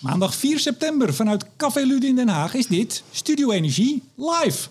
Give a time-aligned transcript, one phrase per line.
[0.00, 4.68] Maandag 4 september vanuit Café Lude in Den Haag is dit Studio Energie live.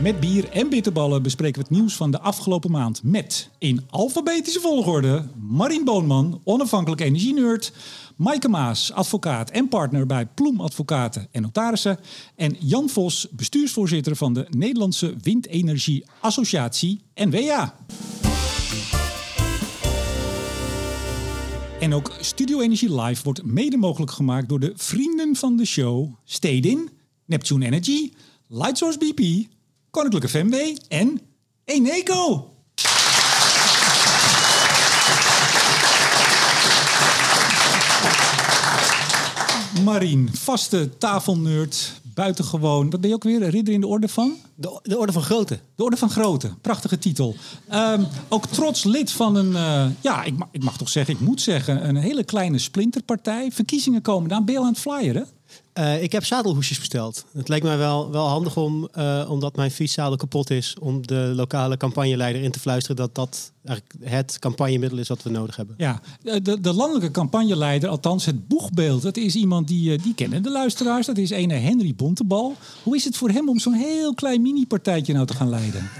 [0.00, 4.60] Met bier en bitterballen bespreken we het nieuws van de afgelopen maand met in alfabetische
[4.60, 7.72] volgorde Marien Boonman, onafhankelijk energieneurt,
[8.16, 11.98] Maaike Maas, advocaat en partner bij Ploem Advocaten en Notarissen
[12.36, 17.74] en Jan Vos, bestuursvoorzitter van de Nederlandse Windenergie Associatie NWA.
[21.80, 26.14] En ook Studio Energie Live wordt mede mogelijk gemaakt door de vrienden van de show
[26.24, 26.90] Stedin,
[27.24, 28.12] Neptune Energy,
[28.46, 29.46] Lightsource BP,
[29.90, 30.54] Koninklijke FMW
[30.88, 31.20] en
[31.64, 32.52] Eneco.
[39.84, 42.90] Marien, vaste tafelnerd, buitengewoon.
[42.90, 43.48] Wat ben je ook weer?
[43.48, 44.36] Ridder in de orde van?
[44.54, 45.58] De, de orde van grootte.
[45.74, 46.50] De orde van grootte.
[46.60, 47.34] Prachtige titel.
[47.68, 51.20] Ehm, ook trots lid van een, eh, ja, ik mag, ik mag toch zeggen, ik
[51.20, 53.52] moet zeggen, een hele kleine splinterpartij.
[53.52, 54.44] Verkiezingen komen aan.
[54.44, 55.26] Ben je aan het flyeren?
[55.78, 57.24] Uh, ik heb zadelhoesjes besteld.
[57.32, 61.32] Het leek mij wel, wel handig om, uh, omdat mijn fietszadel kapot is, om de
[61.34, 65.74] lokale campagneleider in te fluisteren dat dat eigenlijk het campagnemiddel is wat we nodig hebben.
[65.78, 70.42] Ja, de, de landelijke campagneleider, althans het boegbeeld, dat is iemand die, eh, die kennen
[70.42, 71.06] de luisteraars.
[71.06, 72.56] Dat is ene Henry Bontebal.
[72.82, 75.90] Hoe is het voor hem om zo'n heel klein mini-partijtje nou te gaan leiden?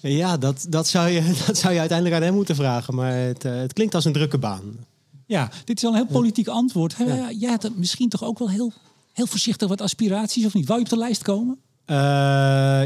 [0.20, 2.94] ja, dat, dat, zou je, dat zou je uiteindelijk aan hem moeten vragen.
[2.94, 4.86] Maar het, het klinkt als een drukke baan.
[5.28, 6.94] Ja, dit is al een heel politiek antwoord.
[6.98, 7.30] Ja.
[7.30, 8.72] Jij had misschien toch ook wel heel,
[9.12, 10.66] heel voorzichtig wat aspiraties, of niet?
[10.66, 11.58] Wou je op de lijst komen?
[11.90, 11.96] Uh,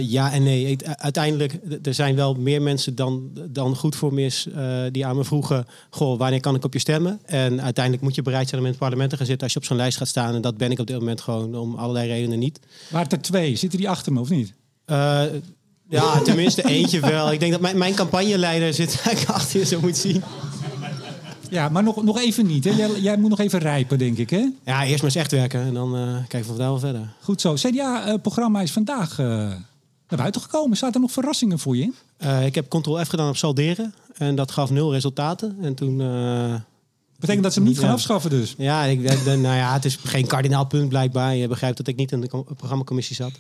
[0.00, 0.76] ja en nee.
[0.84, 5.24] Uiteindelijk, er zijn wel meer mensen dan, dan goed voor mis uh, die aan me
[5.24, 7.20] vroegen: Goh, wanneer kan ik op je stemmen?
[7.24, 9.58] En uiteindelijk moet je bereid zijn om in het parlement te gaan zitten als je
[9.58, 10.34] op zo'n lijst gaat staan.
[10.34, 12.60] En dat ben ik op dit moment gewoon om allerlei redenen niet.
[12.90, 13.56] Waren er twee?
[13.56, 14.52] Zitten die achter me of niet?
[14.86, 15.22] Uh,
[15.88, 17.32] ja, tenminste eentje wel.
[17.32, 20.22] Ik denk dat mijn, mijn campagneleider zit eigenlijk achter je, zo moet zien.
[21.52, 22.64] Ja, maar nog, nog even niet.
[22.64, 22.70] Hè?
[22.70, 24.30] Jij, jij, moet nog even rijpen, denk ik.
[24.30, 24.48] Hè?
[24.64, 27.08] Ja, eerst maar eens echt werken en dan uh, kijken we daar wel verder.
[27.20, 27.54] Goed zo.
[27.54, 29.58] CDA-programma is vandaag uh, naar
[30.08, 30.76] buiten gekomen.
[30.76, 31.94] Zaten er nog verrassingen voor je in?
[32.18, 33.94] Uh, ik heb Ctrl-F gedaan op salderen.
[34.16, 35.56] En dat gaf nul resultaten.
[35.60, 36.00] En toen...
[37.22, 37.94] Betekent dat ze hem niet gaan ja.
[37.94, 38.54] afschaffen dus?
[38.58, 41.34] Ja, ik, nou ja, het is geen kardinaal punt blijkbaar.
[41.34, 43.32] Je begrijpt dat ik niet in de programmacommissie zat.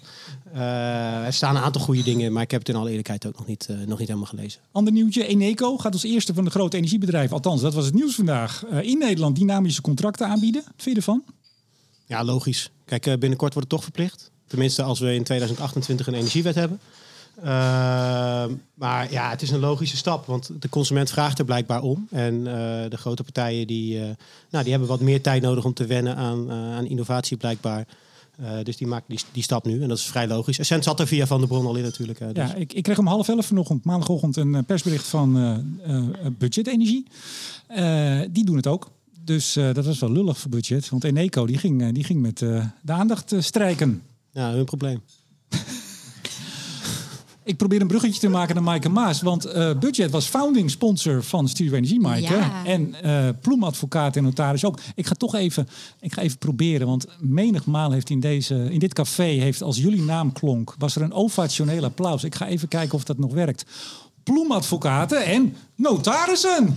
[0.54, 3.38] Uh, er staan een aantal goede dingen, maar ik heb het in alle eerlijkheid ook
[3.38, 4.60] nog niet, uh, nog niet helemaal gelezen.
[4.72, 8.14] Ander nieuwtje, Eneco gaat als eerste van de grote energiebedrijven, althans dat was het nieuws
[8.14, 10.62] vandaag, uh, in Nederland dynamische contracten aanbieden.
[10.64, 11.24] Wat vind je ervan?
[12.06, 12.70] Ja, logisch.
[12.84, 14.30] Kijk, binnenkort wordt het toch verplicht.
[14.46, 16.80] Tenminste, als we in 2028 een energiewet hebben.
[17.38, 17.44] Uh,
[18.74, 22.06] maar ja, het is een logische stap, want de consument vraagt er blijkbaar om.
[22.10, 22.44] En uh,
[22.88, 24.02] de grote partijen die, uh,
[24.50, 27.86] nou, die hebben wat meer tijd nodig om te wennen aan, aan innovatie blijkbaar.
[28.62, 30.58] dus die maken die, die stap nu en dat is vrij logisch.
[30.58, 32.18] Essent zat er via Van de Bron al in natuurlijk.
[32.18, 32.28] Dus.
[32.34, 35.62] Ja, ik, ik kreeg om half elf vanochtend, maandagochtend, een persbericht van
[36.38, 37.06] Budget Energie.
[38.30, 38.90] die doen het ook.
[39.24, 40.88] Dus dat was wel lullig voor budget.
[40.88, 44.02] Want Eneco die ging, die ging met de aandacht strijken.
[44.30, 45.02] Ja, hun probleem.
[47.44, 49.22] Ik probeer een bruggetje te maken naar Maaike Maas.
[49.22, 52.34] Want uh, Budget was founding sponsor van Studio Energie, Maaike.
[52.34, 52.64] Ja.
[52.64, 54.78] En uh, ploemadvocaat en notaris ook.
[54.94, 55.68] Ik ga toch even,
[56.00, 56.86] ik ga even proberen.
[56.86, 61.02] Want menigmaal heeft in, deze, in dit café, heeft als jullie naam klonk, was er
[61.02, 62.24] een ovationeel applaus.
[62.24, 63.64] Ik ga even kijken of dat nog werkt.
[64.22, 66.76] Ploemadvocaten en notarissen.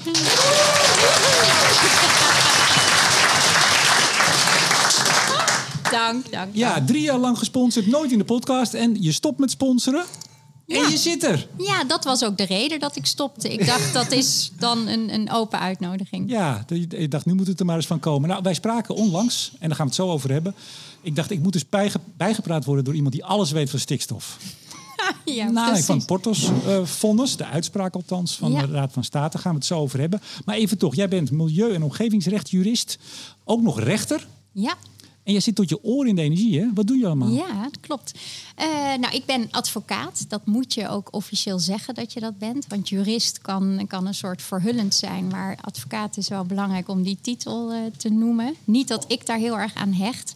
[5.91, 6.49] Dank, dank.
[6.55, 8.73] Ja, drie jaar lang gesponsord, nooit in de podcast.
[8.73, 10.05] En je stopt met sponsoren.
[10.67, 10.83] Ja.
[10.83, 11.47] En je zit er.
[11.57, 13.53] Ja, dat was ook de reden dat ik stopte.
[13.53, 16.29] Ik dacht, dat is dan een, een open uitnodiging.
[16.29, 18.29] Ja, ik dacht, nu moet het er maar eens van komen.
[18.29, 20.55] Nou, wij spraken onlangs, en daar gaan we het zo over hebben.
[21.01, 24.37] Ik dacht, ik moet dus bijge bijgepraat worden door iemand die alles weet van stikstof.
[25.25, 28.65] ja, van Portos-vonnis, uh, de uitspraak althans van Ja.
[28.65, 30.21] de Raad van State, daar gaan we het zo over hebben.
[30.45, 32.97] Maar even toch, jij bent milieu- en omgevingsrechtjurist,
[33.43, 34.27] ook nog rechter.
[34.51, 34.75] Ja,
[35.25, 36.67] En jij zit tot je oren in de energie, hè?
[36.73, 37.29] Wat doe je allemaal?
[37.29, 38.19] ja dat klopt.
[38.55, 38.67] Eh,
[38.99, 40.25] nou, ik ben advocaat.
[40.27, 42.65] Dat moet je ook officieel zeggen dat je dat bent.
[42.67, 45.27] Want jurist kan, kan een soort verhullend zijn.
[45.27, 48.55] Maar advocaat is wel belangrijk om die titel eh, te noemen.
[48.63, 50.33] Niet dat ik daar heel erg aan hecht.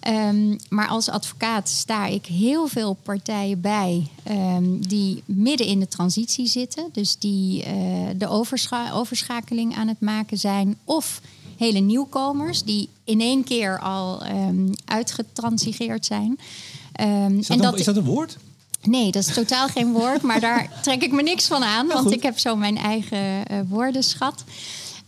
[0.00, 5.88] Ehm, maar als advocaat sta ik heel veel partijen bij ehm, die midden in de
[5.88, 6.88] transitie zitten.
[6.92, 7.74] Dus die eh,
[8.16, 10.76] de overscha- overschakeling aan het maken zijn.
[10.84, 11.20] Of
[11.60, 16.38] hele nieuwkomers die in één keer al ehm, uitgetransigeerd zijn.
[16.92, 18.36] Ehm, Is, dat een, is dat een woord?
[18.82, 22.12] Nee, dat is totaal geen woord, maar daar trek ik me niks van aan, want
[22.12, 24.44] ik heb zo mijn eigen eh, woordenschat.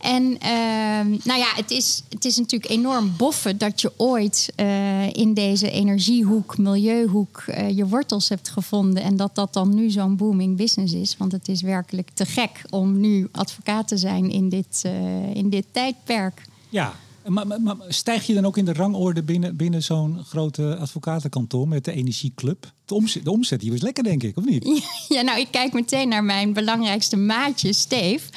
[0.02, 5.12] En ehm, nou ja, het is, het is natuurlijk enorm boffen dat je ooit eh,
[5.12, 9.02] in deze energiehoek, milieuhoek, eh, je wortels hebt gevonden.
[9.02, 11.16] En dat dat dan nu zo'n booming business is.
[11.16, 15.50] Want het is werkelijk te gek om nu advocaat te zijn in dit, eh, in
[15.50, 16.42] dit tijdperk.
[16.68, 16.94] Ja,
[17.26, 21.92] maar, stijg je dan ook in de rangorde binnen, binnen zo'n grote advocatenkantoor met de
[21.92, 22.72] Energieclub?
[22.84, 24.64] De omzet, de omzet hier is lekker, denk ik, of niet?
[25.08, 28.28] Ja, nou, ik kijk meteen naar mijn belangrijkste maatje, Steef.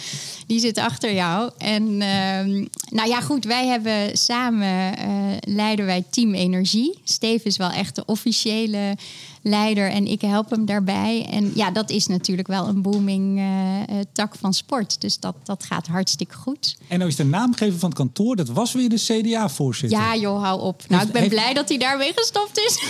[0.47, 1.51] Die zit achter jou.
[1.57, 5.07] En ehm, nou ja, goed, wij hebben samen eh,
[5.39, 6.99] leiden wij Team Energie.
[7.03, 8.97] Steef is wel echt de officiële
[9.47, 11.27] leider en ik help hem daarbij.
[11.31, 15.01] En ja, dat is natuurlijk wel een booming eh, eh, tak van sport.
[15.01, 16.77] Dus dat, dat gaat hartstikke goed.
[16.87, 19.99] En nou is de naamgever van het kantoor, dat was weer de CDA-voorzitter.
[19.99, 20.83] Ja, joh, hou op.
[20.87, 22.79] Nou, ik ben heeft- blij dat hij daarmee gestopt is.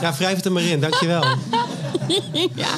[0.00, 0.80] Ja, wrijf het er maar in.
[0.80, 1.22] Dankjewel.
[2.54, 2.68] ja.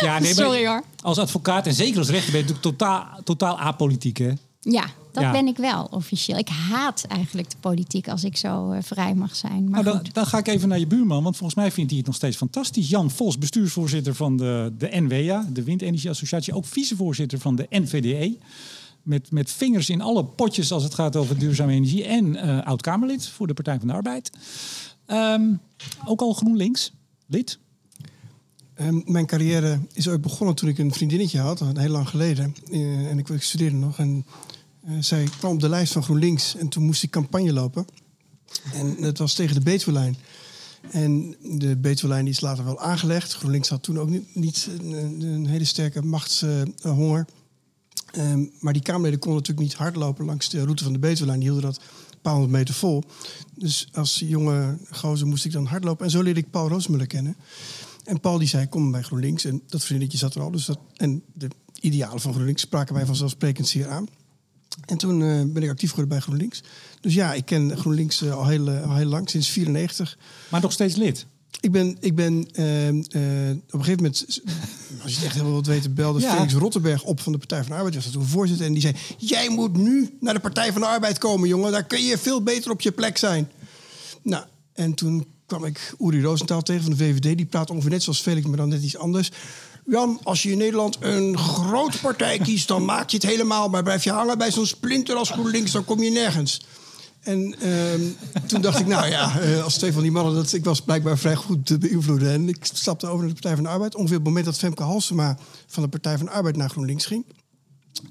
[0.00, 0.82] Ja, nee, Sorry hoor.
[1.02, 4.32] Als advocaat en zeker als rechter ben je natuurlijk totaal, totaal apolitiek, hè?
[4.60, 5.32] Ja, dat Ja.
[5.32, 6.38] ben ik wel officieel.
[6.38, 9.70] Ik haat eigenlijk de politiek als ik zo eh, vrij mag zijn.
[9.70, 11.98] Maar Nou, dan, dan ga ik even naar je buurman, want volgens mij vindt hij
[11.98, 12.88] het nog steeds fantastisch.
[12.88, 18.36] Jan Vos, bestuursvoorzitter van de, de NWA, de Windenergieassociatie, ook vicevoorzitter van de NVDE.
[19.02, 22.04] Met, met vingers in alle potjes als het gaat over duurzame energie.
[22.04, 24.30] En eh oud-Kamerlid voor de Partij van de Arbeid.
[25.06, 25.42] Ehm,
[26.04, 26.92] ook al GroenLinks,
[27.26, 27.58] lid.
[28.74, 32.54] Ehm, mijn carrière is ooit begonnen toen ik een vriendinnetje had, heel lang geleden.
[32.70, 33.98] Eh, en ik, ik studeerde nog.
[33.98, 34.26] En
[35.00, 37.86] zij kwam op de lijst van GroenLinks en toen moest ik campagne lopen.
[38.72, 40.16] En dat was tegen de Betuwelijn.
[40.90, 43.34] En de Betuwelijn is later wel aangelegd.
[43.34, 47.26] GroenLinks had toen ook niet, niet een, hele sterke machtshonger.
[48.10, 51.38] Ehm, maar die Kamerleden konden natuurlijk niet hardlopen langs de route van de Betuwelijn.
[51.38, 53.04] Die hielden dat een paar honderd meter vol.
[53.54, 56.04] Dus als jonge gozer moest ik dan hardlopen.
[56.04, 57.36] En zo leerde ik Paul Roosmuller kennen.
[58.04, 59.44] En Paul die zei, kom bij GroenLinks.
[59.44, 60.50] En dat vriendinnetje zat er al.
[60.50, 61.48] Dus dat, en de
[61.80, 64.06] idealen van GroenLinks spraken mij vanzelfsprekend zeer aan.
[64.86, 66.62] En toen eh, ben ik actief geworden bij GroenLinks.
[67.00, 70.18] Dus ja, ik ken GroenLinks eh, al, heel, eh, al heel lang, sinds 94.
[70.48, 71.26] Maar nog steeds lid.
[71.60, 74.40] Ik ben, ik ben eh, eh, op een gegeven moment,
[75.02, 76.34] als je het echt heel wilt weten, belde Ja.
[76.34, 77.94] Felix Rottenberg op van de Partij van de Arbeid.
[77.94, 78.66] Was dat toen voorzitter.
[78.66, 81.72] En die zei, jij moet nu naar de Partij van de Arbeid komen, jongen.
[81.72, 83.50] Daar kun je veel beter op je plek zijn.
[84.22, 87.36] Nou, en toen kwam ik Uri Rosenthal tegen van de VVD.
[87.36, 89.30] Die praat ongeveer net zoals Felix, maar dan net iets anders.
[89.90, 93.68] Jan, als je in Nederland een grote partij kiest, dan maak je het helemaal.
[93.68, 96.60] Maar blijf je hangen bij zo'n splinter als GroenLinks, dan kom je nergens.
[97.20, 98.00] En ehm,
[98.46, 100.34] toen dacht ik, nou ja, eh, als twee van die mannen...
[100.34, 102.32] Dat, ik was blijkbaar vrij goed te beïnvloeden.
[102.32, 103.94] En ik stapte over naar de Partij van de Arbeid.
[103.94, 107.06] Ongeveer op het moment dat Femke Halsema van de Partij van de Arbeid naar GroenLinks
[107.06, 107.24] ging.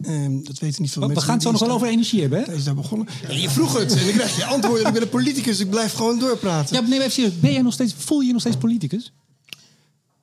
[0.01, 1.21] Ehm, dat weten niet veel We, we mensen.
[1.23, 2.45] gaan het zo nog wel over energie hebben, hè?
[2.45, 3.07] Hij is daar begonnen.
[3.27, 4.87] Ja, je vroeg het en dan krijg je antwoorden.
[4.87, 6.75] Ik ben een politicus, ik blijf gewoon doorpraten.
[6.75, 7.39] Ja, nee, even.
[7.39, 9.11] Ben jij nog steeds, voel je je nog steeds politicus?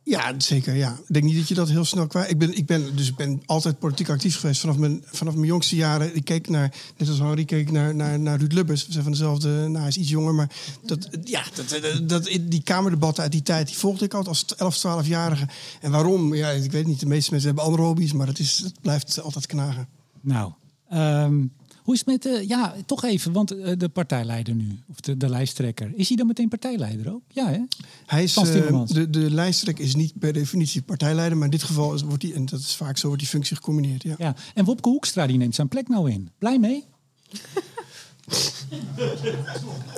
[0.06, 0.74] Ja, zeker.
[0.74, 0.92] Ja.
[0.92, 2.30] Ik denk niet dat je dat heel snel kwijt.
[2.30, 5.46] Ik ben, ik ben, dus ik ben altijd politiek actief geweest vanaf mijn, vanaf mijn
[5.46, 6.16] jongste jaren.
[6.16, 8.86] Ik keek naar, net als Henri, keek naar, naar, naar Ruud Lubbers.
[8.86, 10.50] We zijn van dezelfde, nou, hij is iets jonger, maar
[10.82, 14.82] dat, ja, dat, dat, dat, die kamerdebatten uit die tijd, die volgde ik altijd als
[14.82, 15.48] 11, 12-jarige.
[15.80, 16.34] En waarom?
[16.34, 17.00] Ja, ik weet niet.
[17.00, 19.88] De meeste mensen hebben andere hobby's, maar het, is, het blijft altijd knagen.
[20.20, 20.52] Nou,
[20.88, 21.42] ehm,
[21.84, 25.16] hoe is het met, eh, ja, toch even, want eh, de partijleider nu, of de,
[25.16, 27.22] de lijsttrekker, is hij dan meteen partijleider ook?
[27.28, 27.60] Ja, hè?
[28.06, 31.94] Hij is, eh, de, de lijsttrekker is niet per definitie partijleider, maar in dit geval
[31.94, 34.02] is, wordt die, en dat is vaak zo, wordt die functie gecombineerd.
[34.02, 34.14] Ja.
[34.18, 34.34] Ja.
[34.54, 36.30] En Wopke Hoekstra, die neemt zijn plek nou in.
[36.38, 36.84] Blij mee?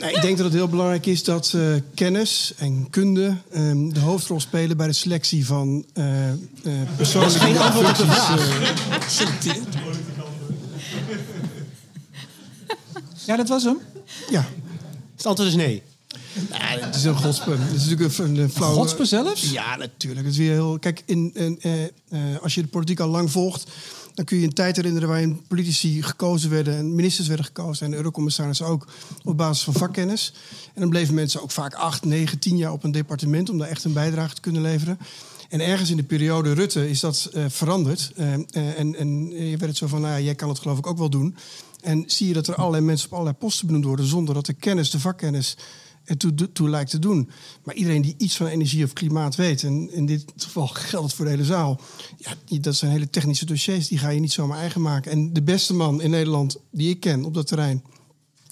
[0.00, 4.00] Nou, ik denk dat het heel belangrijk is dat eh, kennis en kunde ehm, de
[4.00, 6.36] hoofdrol spelen bij de selectie van eh eh
[6.96, 8.12] persoonlijke geen antwoord op de
[9.08, 9.62] functies, eh,
[13.26, 13.78] Ja, dat was hem.
[14.30, 14.48] ja,
[15.16, 15.82] Het antwoord is nee.
[16.50, 17.50] Nou, het is een godspe.
[17.50, 19.04] Het is natuurlijk een, een flauwe...
[19.04, 19.50] Zelfs?
[19.50, 20.24] Ja, natuurlijk.
[20.24, 20.78] Het is weer heel...
[20.78, 21.90] Kijk, in, in, eh, eh,
[22.42, 23.70] als je de politiek al lang volgt...
[24.14, 26.76] dan kun je een tijd herinneren waarin politici gekozen werden...
[26.76, 28.86] en ministers werden gekozen en eurocommissarissen ook...
[29.24, 30.32] op basis van vakkennis.
[30.74, 33.50] En dan bleven mensen ook vaak acht, negen, tien jaar op een departement...
[33.50, 34.98] om daar echt een bijdrage te kunnen leveren.
[35.48, 38.12] En ergens in de periode Rutte is dat eh, veranderd.
[38.16, 38.46] En,
[38.96, 41.10] en je werd het zo van, nou ja, jij kan het geloof ik ook wel
[41.10, 41.36] doen.
[41.86, 44.06] En zie je dat er allerlei mensen op allerlei posten benoemd worden...
[44.06, 45.56] zonder dat de kennis, de vakkennis
[46.04, 47.30] ertoe toe, lijkt te doen.
[47.64, 49.62] Maar iedereen die iets van energie of klimaat weet...
[49.62, 51.80] en in dit geval geldt het voor de hele zaal...
[52.16, 55.10] Ja, dat zijn hele technische dossiers, die ga je niet zomaar eigen maken.
[55.10, 57.82] En de beste man in Nederland die ik ken op dat terrein...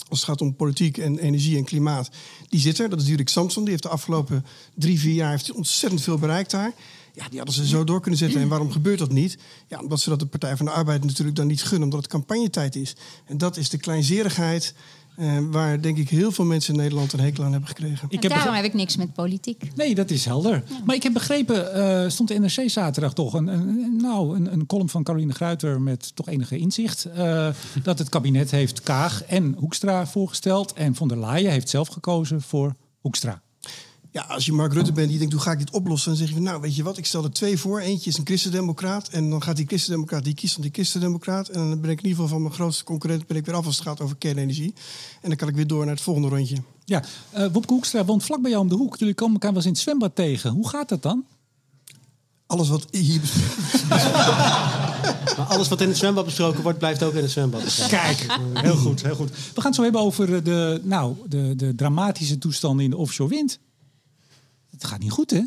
[0.09, 2.11] als het gaat om politiek en energie en klimaat...
[2.49, 3.63] die zit er, dat is Dirk Samson.
[3.63, 6.73] Die heeft de afgelopen drie, vier jaar heeft ontzettend veel bereikt daar.
[7.15, 8.41] Ja, die hadden ze zo door kunnen zetten.
[8.41, 9.39] En waarom gebeurt dat niet?
[9.69, 12.11] Ja, omdat ze dat de Partij van de Arbeid natuurlijk dan niet gunnen, omdat het
[12.11, 12.97] campagnetijd is.
[13.27, 14.75] En dat is de kleinzerigheid
[15.17, 18.07] eh, waar denk ik heel veel mensen in Nederland een hekel aan hebben gekregen.
[18.11, 19.77] Ik heb daarom heb ik niks met politiek.
[19.77, 20.63] Nee, dat is helder.
[20.85, 24.67] Maar ik heb begrepen, eh, stond de NRC zaterdag toch een, een, nou, een, een
[24.67, 27.05] column van Caroline Gruiter met toch enige inzicht.
[27.05, 27.49] eh,
[27.83, 30.73] dat het kabinet heeft Kaag en Hoekstra voorgesteld.
[30.73, 33.43] En von der Leyen heeft zelf gekozen voor Hoekstra.
[34.15, 36.09] Ja, als je Mark Rutte bent die denkt, hoe ga ik dit oplossen?
[36.09, 37.81] Dan zeg je, nou weet je wat, ik stel er twee voor.
[37.81, 39.09] Eentje is een christendemocraat.
[39.09, 41.49] En dan gaat die christendemocraat, die kiest dan die christendemocraat.
[41.49, 43.67] En dan ben ik in ieder geval van mijn grootste concurrent ben ik weer af
[43.67, 44.75] als het gaat over kernenergie.
[45.21, 46.57] En dan kan ik weer door naar het volgende rondje.
[46.85, 48.97] Ja, eh Wopke Hoekstra woont vlak bij jou om de hoek.
[48.97, 50.51] Jullie komen elkaar wel eens in het zwembad tegen.
[50.51, 51.25] Hoe gaat dat dan?
[52.47, 53.65] Alles wat hier besproken
[55.37, 57.87] Maar alles wat in het zwembad besproken wordt, blijft ook in het zwembad.
[57.89, 59.31] Kijk, heel goed, heel goed.
[59.31, 63.31] We gaan het zo hebben over de, nou, de, de dramatische toestanden in de offshore
[63.31, 63.59] wind.
[64.75, 65.43] Het gaat niet goed, hè?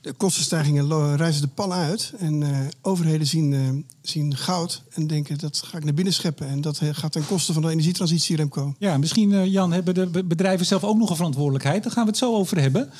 [0.00, 2.12] De kostenstijgingen reizen de pan uit.
[2.18, 3.68] En eh, overheden zien, eh,
[4.02, 6.48] zien goud en denken dat ga ik naar binnen scheppen.
[6.48, 8.74] En dat eh, gaat ten koste van de energietransitie, Remco.
[8.78, 11.82] Ja, misschien, Jan, hebben de be- bedrijven zelf ook nog een verantwoordelijkheid.
[11.82, 12.90] Daar gaan we het zo over hebben.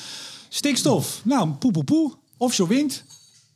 [0.49, 1.21] Stikstof.
[1.25, 2.13] Nou, poe, poe, poe.
[2.37, 3.05] Offshore wind.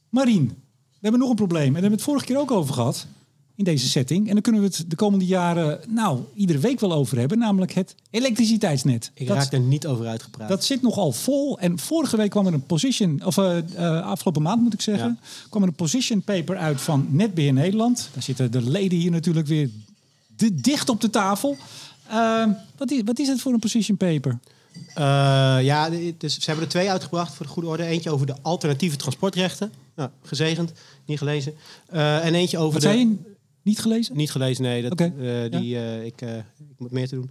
[0.09, 0.47] Marien.
[0.49, 1.67] We hebben nog een probleem.
[1.67, 3.07] En daar hebben we het vorige keer ook over gehad.
[3.57, 4.27] In deze setting.
[4.27, 7.39] En daar kunnen we het de komende jaren, nou, iedere week wel over hebben.
[7.39, 9.11] Namelijk het elektriciteitsnet.
[9.15, 10.49] Ik dat, raak er niet over uitgepraat.
[10.49, 11.59] dat zit nogal vol.
[11.59, 15.19] En vorige week kwam er een position, of eh, eh, afgelopen maand moet ik zeggen,
[15.51, 18.09] kwam er een position paper uit van Netbeheer Nederland.
[18.13, 19.71] Daar zitten de leden hier natuurlijk weer
[20.37, 21.57] di- dicht op de tafel.
[22.09, 22.47] Eh,
[22.77, 24.39] wat, is, wat is het voor een position paper?
[24.95, 25.05] Eh,
[25.61, 27.85] ja, dus ze hebben er twee uitgebracht voor de goede orde.
[27.85, 29.73] Eentje over de alternatieve transportrechten.
[29.97, 30.73] Nou, gezegend,
[31.05, 31.55] niet gelezen.
[31.91, 33.33] En eentje over Wat de...
[33.65, 34.17] Niet gelezen?
[34.17, 34.83] Niet gelezen, nee.
[34.83, 35.05] Dat, Oké.
[35.05, 37.31] eh, die, eh, ik, eh, ik moet meer te doen.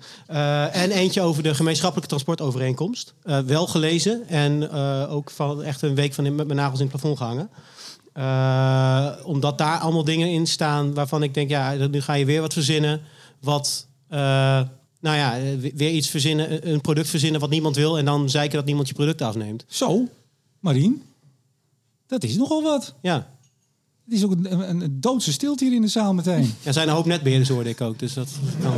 [0.72, 3.14] En eentje over de gemeenschappelijke transportovereenkomst.
[3.46, 4.70] Wel gelezen en
[5.08, 7.50] ook van echt een week van in, met mijn nagels in het plafond gehangen.
[8.14, 12.42] Eh, omdat daar allemaal dingen in staan waarvan ik denk, ja, nu ga je weer
[12.42, 13.02] wat verzinnen.
[13.42, 14.68] Wat, nou
[15.18, 17.98] ja, we- weer iets verzinnen, een product verzinnen wat niemand wil.
[17.98, 19.66] En dan zeiken dat niemand je product afneemt.
[19.68, 20.08] Zo,
[20.60, 21.02] Marien.
[22.08, 22.94] Dat is nogal wat.
[23.02, 23.28] Ja,
[24.06, 26.54] Het is ook een, een, een doodse stilte hier in de zaal meteen.
[26.64, 28.00] er zijn een hoop netbeheerders, hoorde ik ook.
[28.00, 28.30] Dus dat
[28.62, 28.74] kan.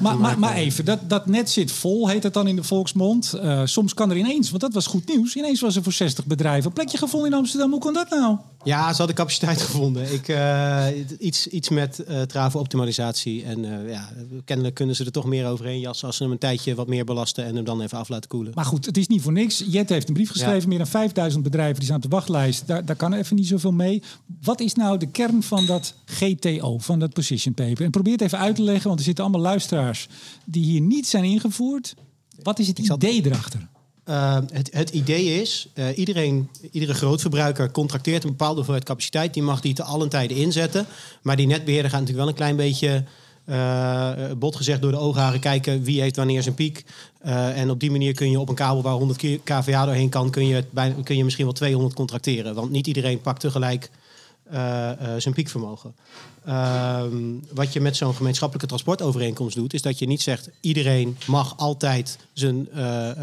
[0.00, 3.32] Maar, maar, maar even, dat, dat net zit vol, heet het dan in de volksmond.
[3.32, 6.26] Eh, soms kan er ineens, want dat was goed nieuws, ineens was er voor 60
[6.26, 7.70] bedrijven een plekje gevonden in Amsterdam.
[7.70, 8.36] Hoe kan dat nou?
[8.64, 10.12] Ja, ze hadden capaciteit gevonden.
[10.12, 10.86] Ik, eh,
[11.18, 13.44] iets, iets met eh travo-optimalisatie.
[13.44, 14.08] En eh, ja,
[14.44, 16.06] kennelijk kunnen ze er toch meer overheen jassen...
[16.06, 18.52] als ze hem een tijdje wat meer belasten en hem dan even af laten koelen.
[18.54, 19.64] Maar goed, het is niet voor niks.
[19.66, 20.66] Jet heeft een brief geschreven, Ja.
[20.68, 22.66] meer dan 5000 bedrijven die staan op de wachtlijst.
[22.66, 24.02] Daar, daar kan er even niet zoveel mee.
[24.42, 27.84] Wat is nou de kern van dat GTO, van dat position paper?
[27.84, 30.08] En probeer het even uit te leggen, want er zitten allemaal luisteraars
[30.44, 31.94] die hier niet zijn ingevoerd.
[32.42, 33.70] Wat is het idee erachter?
[34.04, 39.34] Eh, het, het idee is, eh, iedereen, iedere grootverbruiker contracteert een bepaalde hoeveelheid capaciteit.
[39.34, 40.86] Die mag die te allen tijden inzetten.
[41.22, 43.04] Maar die netbeheerder gaat natuurlijk wel een klein beetje,
[43.44, 46.84] eh, bot gezegd, door de oogharen kijken wie heeft wanneer zijn piek.
[47.18, 50.08] Eh, en op die manier kun je op een kabel waar 100 k- kVA doorheen
[50.08, 52.54] kan, kun je, bijna, kun je misschien wel 200 contracteren.
[52.54, 53.90] Want niet iedereen pakt tegelijk
[55.18, 55.94] zijn piekvermogen.
[56.44, 61.56] Ehm, wat je met zo'n gemeenschappelijke transportovereenkomst doet, is dat je niet zegt iedereen mag
[61.56, 63.16] altijd zijn, eh, eh,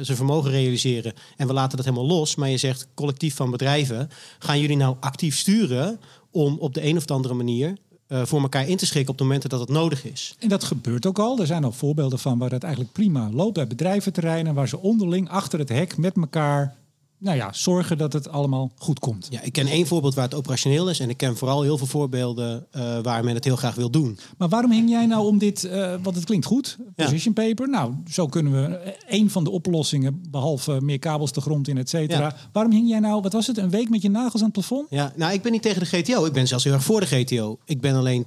[0.00, 2.34] zijn vermogen realiseren en we laten dat helemaal los.
[2.34, 6.96] Maar je zegt collectief van bedrijven, gaan jullie nou actief sturen om op de een
[6.96, 10.04] of andere manier eh, voor elkaar in te schikken op de momenten dat het nodig
[10.04, 10.34] is.
[10.38, 11.40] En dat gebeurt ook al.
[11.40, 15.28] Er zijn al voorbeelden van waar het eigenlijk prima loopt bij bedrijventerreinen, waar ze onderling
[15.28, 16.76] achter het hek met elkaar
[17.18, 19.26] nou ja, zorgen dat het allemaal goed komt.
[19.30, 21.86] Ja, ik ken één voorbeeld waar het operationeel is en ik ken vooral heel veel
[21.86, 24.18] voorbeelden eh, waar men het heel graag wil doen.
[24.38, 27.04] Maar waarom hing jij nou om dit, eh want het klinkt goed, Ja.
[27.04, 27.68] position paper.
[27.68, 31.78] Nou, zo kunnen we eh, één van de oplossingen, behalve meer kabels de grond in,
[31.78, 32.20] et cetera.
[32.20, 32.36] Ja.
[32.52, 34.86] Waarom hing jij nou, wat was het, een week met je nagels aan het plafond?
[34.90, 36.24] Ja, nou, ik ben niet tegen de GTO.
[36.24, 37.58] Ik ben zelfs heel erg voor de GTO.
[37.64, 38.26] Ik ben alleen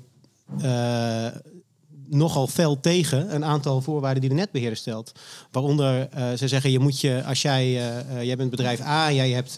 [2.09, 5.11] nogal fel tegen een aantal voorwaarden die de netbeheerder stelt.
[5.51, 9.11] Waaronder, eh, ze zeggen, je moet je, als jij, eh, eh, jij bent bedrijf A
[9.11, 9.57] jij hebt...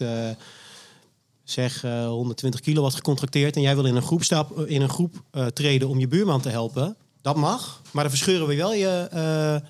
[1.44, 5.22] zeg eh, 120 kilowatt gecontracteerd en jij wil in een groep, stap, in een groep
[5.52, 6.96] treden om je buurman te helpen.
[7.22, 9.08] Dat mag, maar dan verscheuren we wel je,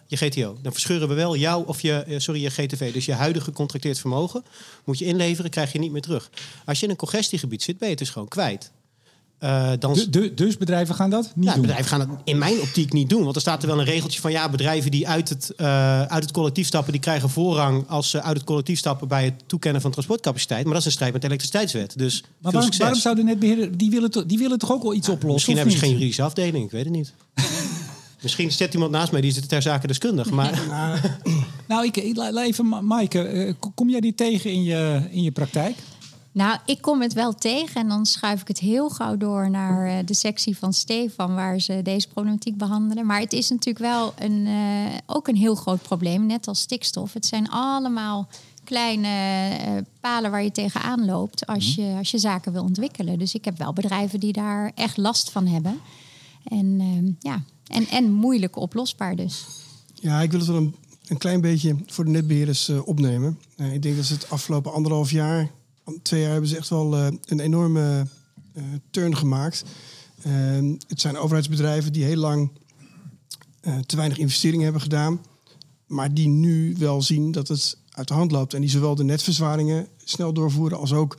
[0.06, 0.56] je GTO.
[0.62, 2.92] Dan verscheuren we wel jou of je, sorry, je GTV.
[2.92, 4.44] Dus je huidige gecontracteerd vermogen
[4.84, 6.30] moet je inleveren, krijg je niet meer terug.
[6.64, 8.70] Als je in een congestiegebied zit, ben je het dus gewoon kwijt.
[9.40, 11.61] Eh, dan, De, de- dus bedrijven gaan dat niet ja, doen.
[11.61, 13.23] bedrijven gaan het in mijn optiek niet doen.
[13.23, 14.30] Want er staat er wel een regeltje van...
[14.30, 16.92] ja, bedrijven die uit het, eh, uit het collectief stappen...
[16.92, 19.09] die krijgen voorrang als ze uit het collectief stappen...
[19.09, 20.62] bij het toekennen van transportcapaciteit.
[20.64, 21.99] Maar dat is een strijd met de elektriciteitswet.
[21.99, 24.82] Dus Maar veel waarom, waarom zou de netbeheerder, die willen, toch- die willen toch ook
[24.82, 25.32] wel iets oplossen?
[25.32, 27.12] Misschien hebben ze geen juridische afdeling, ik weet het niet.
[28.23, 30.30] Misschien zit iemand naast mij die zit ter zake deskundig.
[30.30, 30.61] Maar
[31.68, 35.30] Nou, ik, even, Ma- Maaike, eh, kom- kom jij die tegen in je, in je
[35.30, 35.76] praktijk?
[36.40, 39.87] Nou, ik kom het wel tegen en dan schuif ik het heel gauw door naar
[39.87, 43.06] eh, de sectie van Stefan, waar ze deze problematiek behandelen.
[43.06, 47.12] Maar het is natuurlijk wel een, eh, ook een heel groot probleem, net als stikstof.
[47.12, 48.28] Het zijn allemaal
[48.64, 53.18] kleine eh, palen waar je tegenaan loopt als je, als je zaken wil ontwikkelen.
[53.18, 55.80] Dus ik heb wel bedrijven die daar echt last van hebben.
[56.44, 59.47] En, ehm, ja, en, en moeilijk oplosbaar dus.
[59.94, 60.75] Ja, ik wil het wel een,
[61.06, 63.38] een klein beetje voor de netbeheerders eh, opnemen.
[63.56, 65.50] Ik denk dat ze het afgelopen anderhalf jaar,
[66.02, 68.06] twee jaar hebben ze echt wel eh, een enorme
[68.52, 69.64] eh, turn gemaakt.
[70.23, 70.32] Eh,
[70.88, 72.50] het zijn overheidsbedrijven die heel lang
[73.61, 75.20] eh, te weinig investeringen hebben gedaan.
[75.87, 78.54] Maar die nu wel zien dat het uit de hand loopt.
[78.54, 81.16] En die zowel de netverzwaringen snel doorvoeren als ook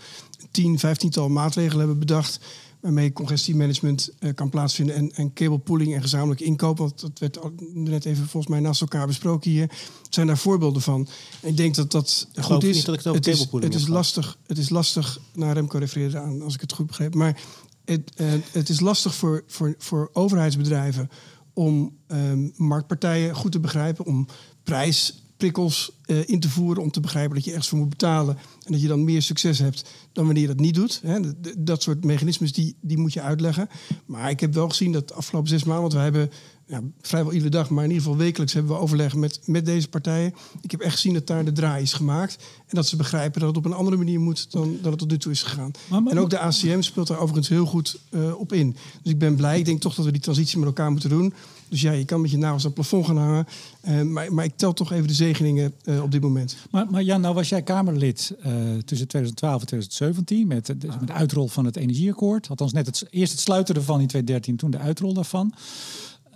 [0.52, 2.40] tien, vijftiental maatregelen hebben bedacht.
[2.82, 6.78] Waarmee congestiemanagement eh, kan plaatsvinden en, en cablepooling en gezamenlijk inkoop.
[6.78, 7.40] Want dat werd
[7.74, 9.72] net even volgens mij naast elkaar besproken hier.
[10.10, 11.08] zijn daar voorbeelden van.
[11.42, 12.76] En ik denk dat dat goed is.
[12.76, 14.38] niet dat ik het over is, het is lastig.
[14.48, 15.20] Het is lastig.
[15.34, 17.14] Naar Remco refereerde aan, als ik het goed begreep.
[17.14, 17.42] Maar
[17.86, 21.10] het, eh, het is lastig voor, voor, voor overheidsbedrijven
[21.54, 24.28] om ehm, marktpartijen goed te begrijpen, om
[24.64, 28.38] prijsprikkels eh, in te voeren, om te begrijpen dat je ergens voor moet betalen
[28.72, 31.00] en dat je dan meer succes hebt dan wanneer je dat niet doet.
[31.04, 31.20] Hè.
[31.58, 33.70] Dat soort mechanismes die, die moet je uitleggen.
[34.06, 36.32] Maar ik heb wel gezien dat de afgelopen zes maanden, want we hebben
[36.68, 39.88] ja, vrijwel iedere dag, maar in ieder geval wekelijks hebben we overleg met, met deze
[39.88, 40.34] partijen.
[40.62, 42.38] Ik heb echt gezien dat daar de draai is gemaakt
[42.68, 45.12] en dat ze begrijpen dat het op een andere manier moet dan, dan het tot
[45.12, 45.72] nu toe is gegaan.
[45.88, 48.76] Maar- maar- en ook de ACM speelt daar overigens heel goed eh, op in.
[49.02, 49.60] Dus ik ben blij.
[49.60, 51.34] Ik denk toch dat we die transitie met elkaar moeten doen.
[51.72, 53.46] Dus ja, je kan met je nagels aan het plafond gaan hangen.
[53.82, 56.58] Eh, maar, maar ik tel toch even de zegeningen eh, op dit moment.
[56.72, 58.52] Maar, maar Jan, nou was jij Kamerlid eh,
[58.86, 62.50] tussen 2012 en 2017 met, eh, dus met de uitrol van het energieakkoord.
[62.50, 65.54] Althans, net het, eerst het sluiten ervan in 2013, toen de uitrol daarvan.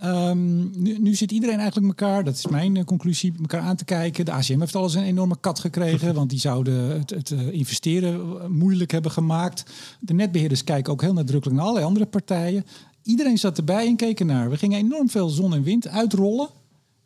[0.00, 4.24] Ehm, nu, nu zit iedereen eigenlijk elkaar, dat is mijn conclusie, elkaar aan te kijken.
[4.24, 8.90] De ACM heeft alles een enorme kat gekregen, want die zouden het, het investeren moeilijk
[8.90, 9.64] hebben gemaakt.
[10.00, 12.64] De netbeheerders kijken ook heel nadrukkelijk naar allerlei andere partijen.
[13.06, 14.50] Iedereen zat erbij en keek ernaar.
[14.50, 16.48] We gingen enorm veel zon en wind uitrollen.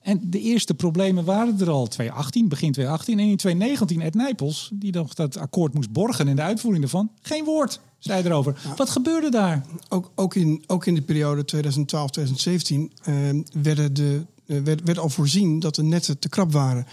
[0.00, 3.18] En de eerste problemen waren er al 2018, begin 2018.
[3.18, 7.10] En in 2019 Ed Nijpels, die nog dat akkoord moest borgen en de uitvoering ervan,
[7.22, 8.60] geen woord zei erover.
[8.76, 9.66] Wat gebeurde daar?
[9.88, 13.14] Ook, ook, in, ook in de periode 2012-2017 eh,
[13.52, 16.86] werden de, eh, werd, werd al voorzien dat de netten te krap waren.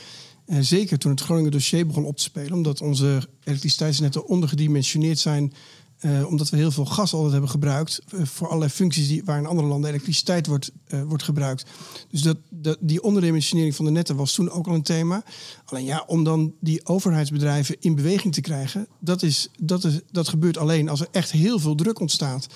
[0.46, 5.54] En zeker toen het Groningen dossier begon op te spelen, omdat onze elektriciteitsnetten ondergedimensioneerd zijn.
[5.98, 9.38] Eh, omdat we heel veel gas altijd hebben gebruikt eh, voor allerlei functies die, waar
[9.38, 11.66] in andere landen elektriciteit wordt, eh, wordt gebruikt.
[12.10, 12.38] Dus dat,
[12.80, 15.24] die onderdimensionering van de netten was toen ook al een thema.
[15.66, 20.28] Alleen ja, om dan die overheidsbedrijven in beweging te krijgen, dat, is, dat, is, dat
[20.28, 22.48] gebeurt alleen als er echt heel veel druk ontstaat.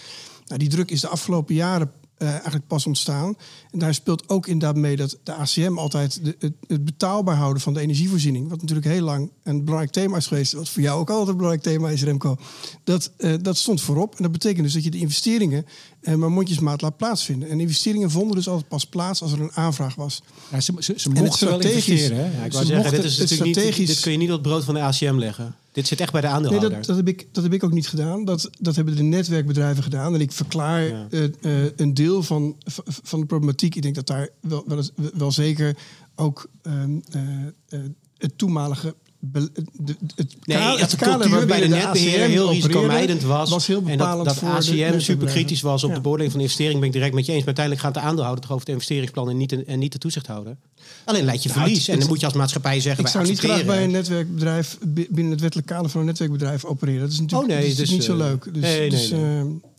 [0.45, 3.37] Nou, die druk is de afgelopen jaren eh, eigenlijk pas ontstaan.
[3.71, 7.73] En daar speelt ook inderdaad mee dat de ACM altijd de, het, betaalbaar houden van
[7.73, 11.09] de energievoorziening, wat natuurlijk heel lang een belangrijk thema is geweest, wat voor jou ook
[11.09, 12.37] altijd een belangrijk thema is, Remco,
[12.83, 14.15] dat, eh, dat stond voorop.
[14.15, 15.65] En dat betekent dus dat je de investeringen
[16.01, 17.49] eh, maar mondjesmaat laat plaatsvinden.
[17.49, 20.21] En investeringen vonden dus altijd pas plaats als er een aanvraag was.
[20.51, 22.17] Ja, ze, ze, ze En het mochten wel strategisch- investeren.
[22.31, 22.37] Hè?
[22.37, 24.27] Ja, ik Ze wou zeggen, dit, is het natuurlijk niet, strategisch- dit kun je niet
[24.27, 25.55] op het brood van de ACM leggen.
[25.71, 26.77] Dit zit echt bij de Nee, aandeelhouder.
[26.77, 28.25] dat, dat, heb ik, dat heb ik ook niet gedaan.
[28.25, 30.13] Dat, dat hebben de netwerkbedrijven gedaan.
[30.13, 31.07] En ik verklaar Ja.
[31.09, 32.55] eh, eh, een deel van,
[33.03, 33.75] van de problematiek.
[33.75, 34.83] Ik denk dat daar wel, wel,
[35.13, 35.77] wel zeker
[36.15, 37.21] ook ehm, eh,
[37.69, 37.79] eh,
[38.17, 38.95] het toenmalige...
[39.21, 39.49] de-
[40.15, 43.49] het Nee, ka- dat het kader cultuur bij de netbeheer heel risicomijdend was.
[43.49, 45.27] was heel en dat, ACM super netwerkbedrijven.
[45.27, 45.95] kritisch was op Ja.
[45.95, 47.45] de beoordeling van de investering, ben ik direct met je eens.
[47.45, 50.57] Maar uiteindelijk gaat de aandeelhouder toch over het investeringsplan en niet, en niet de toezichthouder.
[51.05, 51.79] Alleen leid je Nou, verlies.
[51.79, 54.77] het- en dan moet je als maatschappij zeggen, Ik zou niet graag bij een netwerkbedrijf
[54.87, 57.01] bi- binnen het wettelijk kader van een netwerkbedrijf opereren.
[57.01, 58.43] Dat is natuurlijk, Oh, nee, dat is dus, niet zo eh, leuk.
[58.53, 59.19] Dus, nee, nee, dus, eh,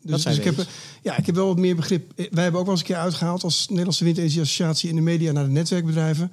[0.02, 0.66] dus, dus ik, heb,
[1.02, 2.12] ja, ik heb wel wat meer begrip.
[2.16, 5.32] Wij hebben ook wel eens een keer uitgehaald als Nederlandse Windenergie Associatie in de media
[5.32, 6.32] naar de netwerkbedrijven.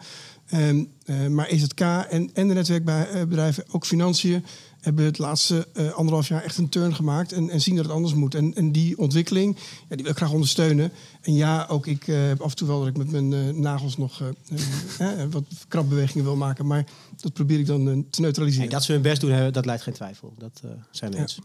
[0.49, 4.45] Ehm, eh, maar EZK en, en de netwerkbedrijven, ook financiën,
[4.79, 7.93] hebben het laatste eh, anderhalf jaar echt een turn gemaakt en, en zien dat het
[7.93, 8.35] anders moet.
[8.35, 9.55] En, en die ontwikkeling,
[9.89, 10.91] ja, die wil ik graag ondersteunen.
[11.21, 13.53] En ja, ook ik eh, heb af en toe wel dat ik met mijn eh,
[13.53, 14.27] nagels nog eh,
[14.99, 16.65] eh, eh, wat krapbewegingen wil maken.
[16.67, 16.85] Maar
[17.21, 18.65] dat probeer ik dan eh, te neutraliseren.
[18.67, 20.33] Nee, dat ze hun best doen, hè, dat leidt geen twijfel.
[20.37, 21.17] Dat eh, zijn Ja.
[21.17, 21.39] eens.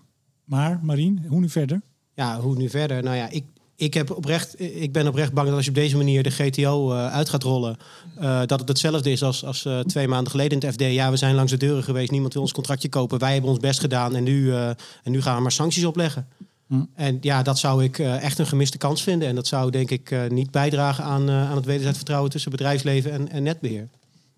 [0.44, 1.80] Maar Marien, hoe nu verder?
[2.14, 3.02] Ja, hoe nu verder?
[3.02, 3.44] Nou ja, ik,
[3.76, 6.92] ik, heb oprecht, ik ben oprecht bang dat als je op deze manier de GTO
[6.92, 7.76] eh, uit gaat rollen,
[8.16, 10.92] eh, dat het hetzelfde is als, als eh, twee maanden geleden in het FD.
[10.92, 13.18] Ja, we zijn langs de deuren geweest, niemand wil ons contractje kopen.
[13.18, 16.28] Wij hebben ons best gedaan en nu, en nu gaan we maar sancties opleggen.
[16.66, 16.82] Hm.
[16.94, 19.28] En ja, dat zou ik echt een gemiste kans vinden.
[19.28, 23.30] En dat zou denk ik niet bijdragen aan, aan het wederzijds vertrouwen tussen bedrijfsleven en,
[23.30, 23.88] en netbeheer.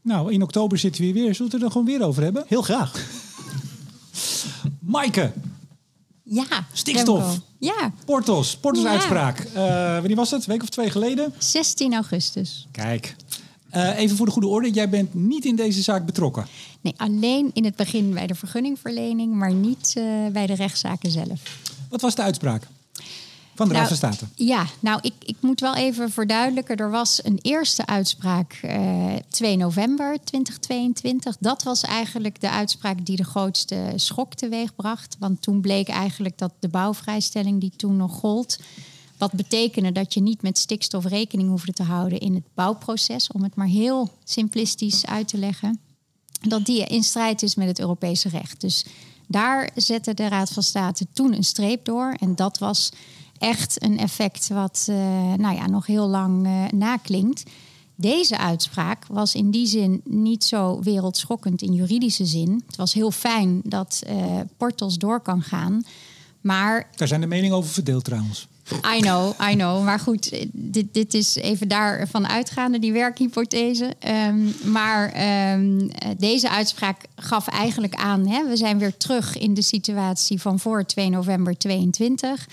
[0.03, 1.35] Nou, in oktober zitten we hier weer.
[1.35, 2.44] Zullen we het er dan gewoon weer over hebben?
[2.46, 2.92] Heel graag.
[4.81, 5.33] Maaike,
[6.28, 7.38] Ja, Stikstof.
[7.58, 8.90] Ja, Portos, Portos Ja.
[8.90, 9.38] uitspraak.
[9.38, 10.40] Eh, wanneer was het?
[10.46, 11.32] Een week of twee geleden?
[11.38, 12.66] 16 augustus.
[12.72, 13.16] Kijk.
[13.70, 16.46] Eh, even voor de goede orde, jij bent niet in deze zaak betrokken.
[16.80, 21.40] Nee, alleen in het begin bij de vergunningverlening, maar niet eh, bij de rechtszaken zelf.
[21.90, 22.66] Wat was de uitspraak
[23.56, 24.24] van de Raad van State?
[24.34, 26.76] Ja, nou, ik, ik moet wel even verduidelijken.
[26.76, 31.36] Er was een eerste uitspraak eh 2 november 2022.
[31.40, 35.16] Dat was eigenlijk de uitspraak die de grootste schok teweegbracht.
[35.18, 38.58] Want toen bleek eigenlijk dat de bouwvrijstelling die toen nog gold...
[39.18, 43.42] Wat betekende dat je niet met stikstof rekening hoefde te houden in het bouwproces, om
[43.42, 45.80] het maar heel simplistisch uit te leggen,
[46.40, 48.60] dat die in strijd is met het Europese recht.
[48.60, 48.84] Dus
[49.26, 52.14] daar zette de Raad van State toen een streep door.
[52.20, 52.90] En dat was
[53.38, 54.96] echt een effect wat uh,
[55.35, 57.42] nou ja, nog heel lang uh, naklinkt.
[57.94, 62.62] Deze uitspraak was in die zin niet zo wereldschokkend in juridische zin.
[62.66, 65.85] Het was heel fijn dat uh, Portals door kan gaan.
[66.40, 66.88] Maar.
[66.96, 68.49] Daar zijn de meningen over verdeeld trouwens.
[68.96, 69.85] I know, I know.
[69.85, 73.94] Maar goed, dit, dit is even daarvan uitgaande, die werkhypothese.
[74.29, 75.12] Um, maar
[75.55, 78.27] um, deze uitspraak gaf eigenlijk aan...
[78.27, 82.46] Hè, we zijn weer terug in de situatie van voor 2 november 22...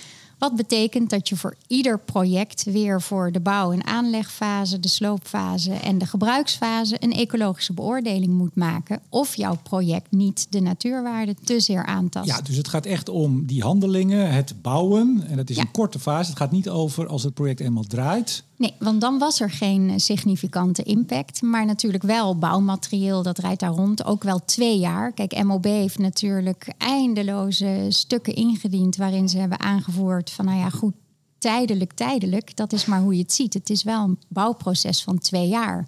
[0.43, 5.73] Wat betekent dat je voor ieder project weer voor de bouw- en aanlegfase, de sloopfase
[5.73, 9.01] en de gebruiksfase een ecologische beoordeling moet maken.
[9.09, 12.27] Of jouw project niet de natuurwaarde te zeer aantast.
[12.27, 15.23] Ja, dus het gaat echt om die handelingen, het bouwen.
[15.27, 15.61] En dat is ja.
[15.61, 16.29] een korte fase.
[16.29, 18.43] Het gaat niet over als het project eenmaal draait.
[18.63, 21.41] Nee, want dan was er geen significante impact.
[21.41, 24.05] Maar natuurlijk wel bouwmaterieel, dat rijdt daar rond.
[24.05, 25.11] Ook wel twee jaar.
[25.11, 28.95] Kijk, MOB heeft natuurlijk eindeloze stukken ingediend...
[28.95, 30.93] waarin ze hebben aangevoerd van, nou ja, goed,
[31.37, 32.55] tijdelijk, tijdelijk.
[32.55, 33.53] Dat is maar hoe je het ziet.
[33.53, 35.87] Het is wel een bouwproces van twee jaar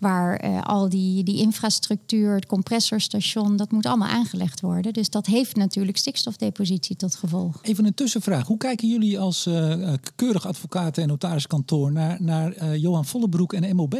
[0.00, 4.92] waar uh, al die, die infrastructuur, het compressorstation, dat moet allemaal aangelegd worden.
[4.92, 7.58] Dus dat heeft natuurlijk stikstofdepositie tot gevolg.
[7.62, 8.46] Even een tussenvraag.
[8.46, 13.76] Hoe kijken jullie als uh, keurig advocaten en notariskantoor naar, naar uh, Johan Vollebroek en
[13.76, 13.94] MOB?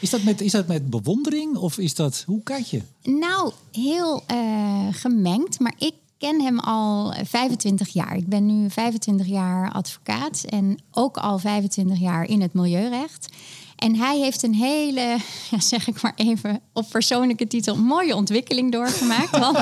[0.00, 2.82] Is dat, met, is dat met bewondering of is dat, hoe kijk je?
[3.02, 4.22] Nou, heel
[4.90, 8.16] gemengd, maar ik ken hem al 25 jaar.
[8.16, 13.28] Ik ben nu 25 jaar advocaat en ook al 25 jaar in het milieurecht.
[13.76, 15.18] En hij heeft een hele,
[15.50, 19.38] ja, zeg ik maar even op persoonlijke titel, mooie ontwikkeling doorgemaakt.
[19.46, 19.58] Want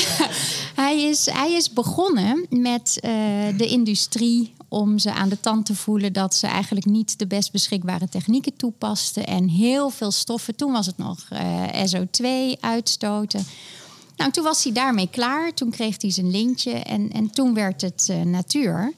[0.82, 3.10] hij, is, hij is begonnen met uh,
[3.56, 7.52] de industrie om ze aan de tand te voelen dat ze eigenlijk niet de best
[7.52, 9.26] beschikbare technieken toepasten.
[9.26, 13.46] En heel veel stoffen, toen was het nog uh, SO2 uitstoten.
[14.16, 15.54] Nou, toen was hij daarmee klaar.
[15.54, 18.92] Toen kreeg hij zijn lintje en, en toen werd het uh, natuur.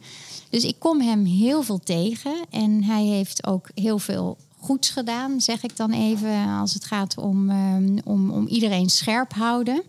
[0.52, 2.34] Dus ik kom hem heel veel tegen.
[2.50, 7.18] En hij heeft ook heel veel goeds gedaan, zeg ik dan even, als het gaat
[7.18, 9.82] om, um, om, om iedereen scherp houden.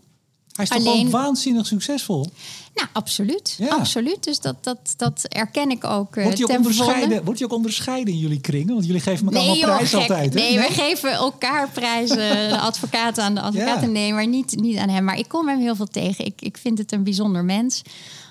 [0.54, 1.04] Hij is toch Alleen...
[1.04, 2.26] gewoon waanzinnig succesvol?
[2.74, 3.56] Nou, absoluut.
[3.58, 3.68] Ja.
[3.68, 4.24] absoluut.
[4.24, 6.16] Dus dat, dat, dat erken ik ook.
[6.16, 8.74] Uh, wordt, je ook onderscheiden, wordt je ook onderscheiden in jullie kringen?
[8.74, 10.34] Want jullie geven elkaar nee, allemaal prijzen altijd.
[10.34, 10.40] Hè?
[10.40, 12.16] Nee, nee, we geven elkaar prijzen.
[12.50, 13.86] De advocaten aan de advocaten.
[13.86, 13.92] Ja.
[13.92, 15.04] Nee, maar niet, niet aan hem.
[15.04, 16.24] Maar ik kom hem heel veel tegen.
[16.24, 17.82] Ik, ik vind het een bijzonder mens.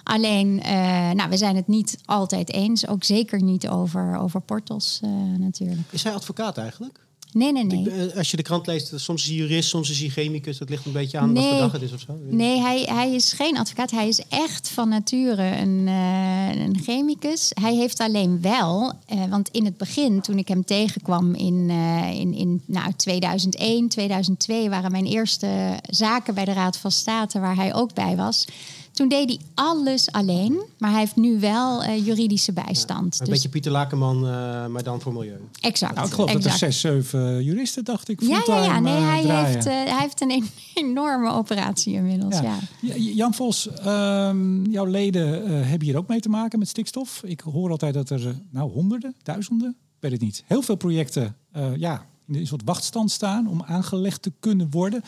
[0.03, 2.87] Alleen, uh, nou, we zijn het niet altijd eens.
[2.87, 5.87] Ook zeker niet over, over portals uh, natuurlijk.
[5.89, 6.99] Is hij advocaat eigenlijk?
[7.33, 8.07] Nee, nee, nee.
[8.07, 10.57] Ik, als je de krant leest, soms is hij jurist, soms is hij chemicus.
[10.57, 11.43] Dat ligt een beetje aan nee.
[11.43, 12.19] wat voor dag het is of zo.
[12.29, 13.91] Nee, hij, hij is geen advocaat.
[13.91, 17.51] Hij is echt van nature een, uh, een chemicus.
[17.61, 22.19] Hij heeft alleen wel, uh, want in het begin, toen ik hem tegenkwam in, uh,
[22.19, 24.69] in, in nou, 2001, 2002...
[24.69, 28.45] waren mijn eerste zaken bij de Raad van State, waar hij ook bij was...
[28.93, 33.13] Toen deed hij alles alleen, maar hij heeft nu wel uh, juridische bijstand.
[33.13, 33.33] Ja, een dus...
[33.33, 35.39] beetje Pieter Lakenman, uh, maar dan voor milieu.
[35.59, 35.95] Exact.
[35.95, 36.43] Nou, ik geloof exact.
[36.43, 39.45] dat er zes, zeven juristen, dacht ik, ja, ja, ja, nee, uh, hij, draaien.
[39.45, 40.43] heeft, hij heeft een
[40.85, 42.39] enorme operatie inmiddels.
[42.39, 42.57] Ja.
[42.81, 42.95] ja.
[42.95, 47.21] Jan Vos, um, jouw leden hebben hier ook mee te maken met stikstof.
[47.25, 51.35] Ik hoor altijd dat er nou honderden, duizenden, ik weet het niet, heel veel projecten
[51.75, 55.03] ja, in een soort wachtstand staan om aangelegd te kunnen worden.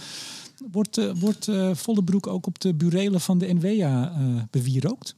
[0.71, 5.15] Wordt, uh, wordt uh, Vollebroek ook op de burelen van de NWA uh, bewierookt?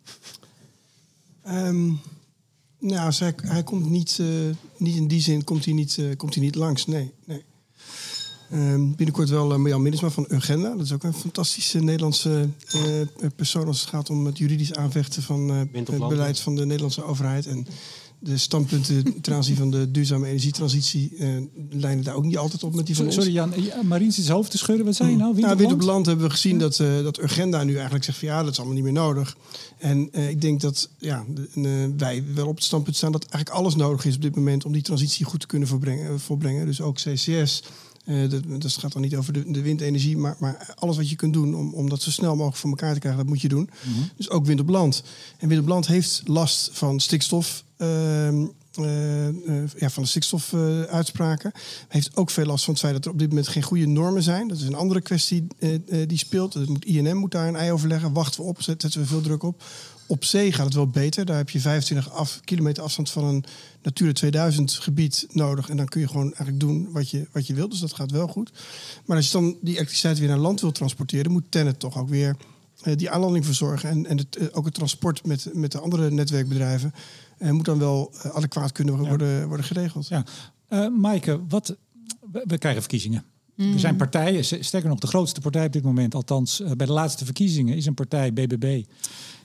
[1.48, 2.00] Um,
[2.80, 4.22] nou, hij, hij komt niet,
[4.78, 6.86] niet in die zin komt hij niet, komt hij niet langs.
[6.86, 7.44] Nee, nee.
[8.54, 10.70] Um, binnenkort wel uh, Marjan Minnesma van Urgenda.
[10.70, 15.24] Dat is ook een fantastische Nederlandse uh, persoon als het gaat om het juridisch aanvechten
[15.24, 17.46] van uh, het beleid van de Nederlandse overheid.
[17.46, 17.68] En
[18.20, 22.76] de standpunten ten aanzien van de duurzame energietransitie uh, lijnen daar ook niet altijd op
[22.76, 23.56] met die van Sorry, ons.
[23.56, 24.86] Jan, Marien zit zijn hoofd te schudden.
[24.86, 25.36] Wat zei je nou?
[25.36, 28.28] Wie nou, op land hebben we gezien dat, uh, dat Urgenda nu eigenlijk zegt van
[28.28, 29.38] ja, dat is allemaal niet meer nodig.
[29.78, 33.60] En uh, ik denk dat ja, de, wij wel op het standpunt staan dat eigenlijk
[33.62, 36.20] alles nodig is op dit moment om die transitie goed te kunnen volbrengen.
[36.20, 36.66] volbrengen.
[36.66, 37.64] Dus ook CCS.
[38.08, 41.16] Uh, dat, dat gaat dan niet over de, de windenergie, maar, maar, alles wat je
[41.16, 43.48] kunt doen om, om dat zo snel mogelijk voor elkaar te krijgen, dat moet je
[43.48, 43.70] doen.
[43.84, 44.10] Mm -hmm.
[44.16, 45.04] Dus ook wind op land.
[45.38, 47.64] En wind op land heeft last van stikstof.
[47.78, 49.34] Uh, eh, eh,
[49.78, 51.52] ja, van de stikstofuitspraken.
[51.88, 54.24] heeft ook veel last van het feit dat er op dit moment geen goede normen
[54.24, 54.48] zijn.
[54.48, 55.48] Dat is een andere kwestie
[56.08, 56.54] die speelt.
[56.54, 58.14] Dat moet, INM moet daar een ei over leggen.
[58.14, 59.64] Wachten we op, zet- zetten we veel druk op.
[60.08, 61.26] Op zee gaat het wel beter.
[61.26, 63.44] Daar heb je 25 af, kilometer afstand van een
[63.82, 65.70] Natura 2000 gebied nodig.
[65.70, 67.72] En dan kun je gewoon eigenlijk doen wat je, wat je wilt.
[67.72, 68.52] Dus dat gaat wel goed.
[69.06, 71.32] Maar als je dan die elektriciteit weer naar land wil transporteren...
[71.32, 72.36] moet Tennet toch ook weer
[72.82, 73.90] eh, die aanlanding verzorgen.
[73.90, 76.94] En, en het, eh, ook het transport met, met de andere netwerkbedrijven...
[77.38, 80.08] eh, moet dan wel adequaat kunnen worden, worden geregeld.
[80.08, 80.26] Ja.
[80.68, 81.76] Eh Maaike, wat,
[82.32, 83.24] we, we krijgen verkiezingen.
[83.58, 86.94] Er zijn partijen, s- sterker nog de grootste partij op dit moment, althans bij de
[86.94, 88.84] laatste verkiezingen, is een partij, BBB,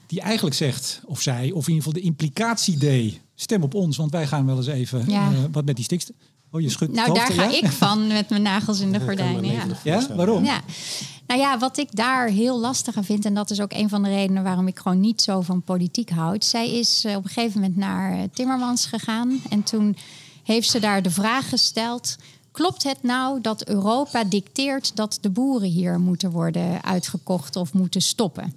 [0.07, 3.97] die eigenlijk zegt, of zij, of in ieder geval de implicatie deed, stem op ons,
[3.97, 5.31] want wij gaan wel eens even Ja.
[5.31, 6.15] eh, wat met die stikstof.
[6.51, 7.57] Oh, je schudt Nou, daar ga ja?
[7.57, 9.75] ik van met mijn nagels in de gordijnen.
[9.83, 10.15] Ja.
[10.15, 10.43] waarom?
[10.45, 10.61] Ja.
[11.27, 14.03] Nou ja, wat ik daar heel lastig aan vind, en dat is ook een van
[14.03, 16.45] de redenen waarom ik gewoon niet zo van politiek houd.
[16.45, 19.95] Zij is eh, op een gegeven moment naar eh, Timmermans gegaan en toen
[20.43, 22.15] heeft ze daar de vraag gesteld.
[22.51, 28.01] Klopt het nou dat Europa dicteert dat de boeren hier moeten worden uitgekocht of moeten
[28.01, 28.53] stoppen?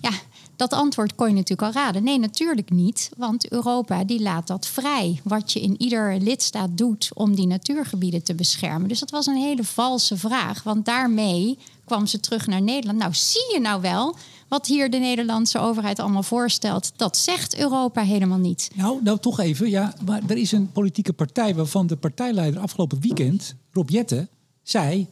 [0.00, 0.10] Ja,
[0.56, 2.04] dat antwoord kon je natuurlijk al raden.
[2.04, 5.20] Nee, natuurlijk niet, want Europa die laat dat vrij.
[5.24, 8.88] Wat je in ieder lidstaat doet om die natuurgebieden te beschermen.
[8.88, 12.98] Dus dat was een hele valse vraag, want daarmee kwam ze terug naar Nederland.
[12.98, 14.16] Nou, zie je nou wel
[14.48, 16.92] wat hier de Nederlandse overheid allemaal voorstelt?
[16.96, 18.70] Dat zegt Europa helemaal niet.
[18.74, 19.94] Nou, nou toch even, ja.
[20.04, 24.28] Maar er is een politieke partij waarvan de partijleider afgelopen weekend, Rob Jetten,
[24.62, 25.06] zei...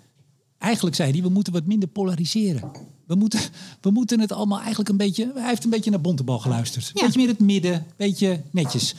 [0.58, 2.70] Eigenlijk zei hij, we moeten wat minder polariseren.
[3.12, 3.40] We moeten,
[3.80, 5.32] we moeten het allemaal eigenlijk een beetje...
[5.34, 6.90] Hij heeft een beetje naar Bontebal geluisterd.
[6.94, 7.04] Ja.
[7.04, 8.94] Beetje meer het midden, beetje netjes.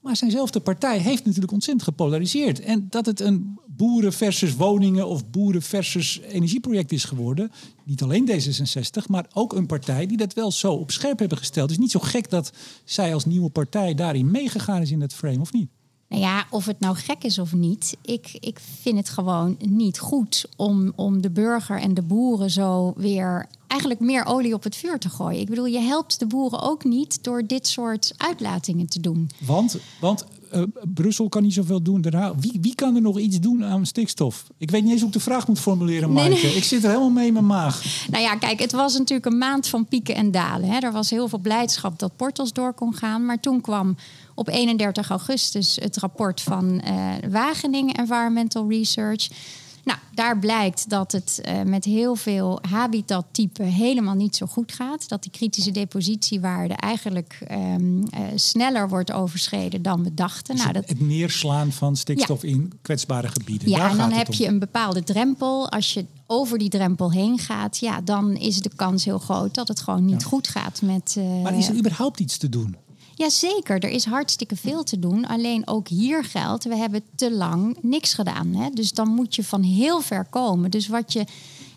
[0.00, 2.60] Maar zijnzelfde partij heeft natuurlijk ontzettend gepolariseerd.
[2.60, 7.52] En dat het een boeren versus woningen of boeren versus energieproject is geworden.
[7.84, 11.70] Niet alleen D66, maar ook een partij die dat wel zo op scherp hebben gesteld.
[11.70, 12.52] Het is niet zo gek dat
[12.84, 15.68] zij als nieuwe partij daarin meegegaan is in dat frame, of niet?
[16.10, 19.98] Nou ja, of het nou gek is of niet, ik, ik vind het gewoon niet
[19.98, 24.76] goed om, om de burger en de boeren zo weer eigenlijk meer olie op het
[24.76, 25.40] vuur te gooien.
[25.40, 29.30] Ik bedoel, je helpt de boeren ook niet door dit soort uitlatingen te doen.
[29.38, 30.62] Want, want eh,
[30.94, 32.04] Brussel kan niet zoveel doen.
[32.40, 34.46] Wie, wie kan er nog iets doen aan stikstof?
[34.58, 36.46] Ik weet niet eens hoe ik de vraag moet formuleren, Maaike.
[36.46, 36.56] nee.
[36.56, 38.06] Ik zit er helemaal mee in mijn maag.
[38.10, 40.68] Nou ja, kijk, het was natuurlijk een maand van pieken en dalen.
[40.68, 40.78] Hè.
[40.78, 43.24] Er was heel veel blijdschap dat Portals door kon gaan.
[43.24, 43.96] Maar toen kwam
[44.40, 49.28] op 31 augustus het rapport van eh, Wageningen Environmental Research.
[49.84, 55.08] Nou, daar blijkt dat het eh, met heel veel habitattypen helemaal niet zo goed gaat.
[55.08, 60.56] Dat die kritische depositiewaarde eigenlijk ehm, eh, sneller wordt overschreden dan we dachten.
[60.56, 63.70] Nou, dat, Het neerslaan van stikstof in kwetsbare gebieden.
[63.70, 64.34] Daar ja, en dan heb om.
[64.34, 65.70] je een bepaalde drempel.
[65.70, 69.68] Als je over die drempel heen gaat, ja, dan is de kans heel groot dat
[69.68, 71.16] het gewoon niet goed gaat met.
[71.42, 72.76] Maar is er überhaupt iets te doen?
[73.20, 75.26] Jazeker, er is hartstikke veel te doen.
[75.26, 78.54] Alleen ook hier geldt, we hebben te lang niks gedaan.
[78.54, 78.70] Hè?
[78.70, 80.70] Dus dan moet je van heel ver komen.
[80.70, 81.24] Dus wat je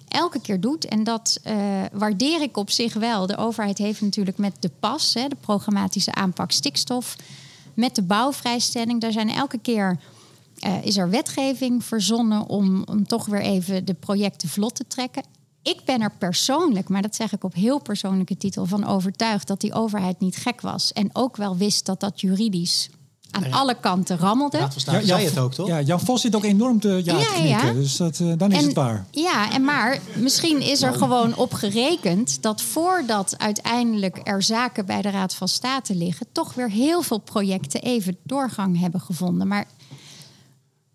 [0.08, 1.56] elke keer doet, en dat eh,
[1.94, 3.28] waardeer ik op zich wel.
[3.28, 7.16] De overheid heeft natuurlijk met de PAS, hè, de programmatische aanpak stikstof,
[7.74, 10.00] met de bouwvrijstelling, daar zijn elke keer.
[10.60, 15.24] eh, is er wetgeving verzonnen om, om toch weer even de projecten vlot te trekken?
[15.64, 19.62] Ik ben er persoonlijk, maar dat zeg ik op heel persoonlijke titel, van overtuigd dat
[19.62, 20.92] die overheid niet gek was.
[20.94, 22.90] En ook wel wist dat dat juridisch
[23.32, 24.58] aan alle kanten rammelde.
[24.58, 25.68] Van State zei het ook, toch?
[25.68, 27.68] Ja, Jan Vos zit ook enorm te, ja, Ja, te knikken.
[27.68, 27.74] ja.
[27.74, 29.06] Dus dat, eh, dan is En- het waar.
[29.12, 35.02] Ja, en maar misschien is er gewoon op gerekend dat voordat uiteindelijk er zaken bij
[35.02, 39.48] de Raad van State liggen, toch weer heel veel projecten even doorgang hebben gevonden.
[39.48, 39.68] Maar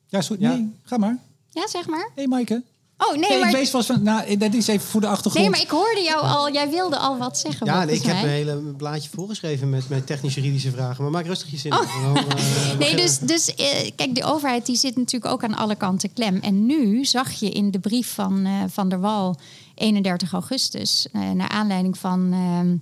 [0.08, 0.50] Ja, Ja.
[0.54, 1.18] Nee, ga maar.
[1.50, 2.00] ja, zeg maar.
[2.04, 2.62] Hé, hey, Maaike.
[2.98, 4.02] Oh nee, Nee, maar, ik wees vast van...
[4.02, 5.40] Nou, dat is even voor de achtergrond.
[5.40, 6.52] nee, maar ik hoorde jou al.
[6.52, 7.66] Jij wilde al wat zeggen.
[7.66, 11.02] Ja, nee, ik heb een hele blaadje voorgeschreven met, met technisch-juridische vragen.
[11.02, 11.72] Maar maak rustig je zin.
[11.72, 12.04] Oh.
[12.14, 15.74] Dan, eh, Nee, dus, dus eh, kijk, de overheid die zit natuurlijk ook aan alle
[15.74, 16.36] kanten klem.
[16.36, 19.36] En nu zag je in de brief van eh, Van der Wal
[19.74, 22.76] 31 augustus, eh, naar aanleiding van ehm,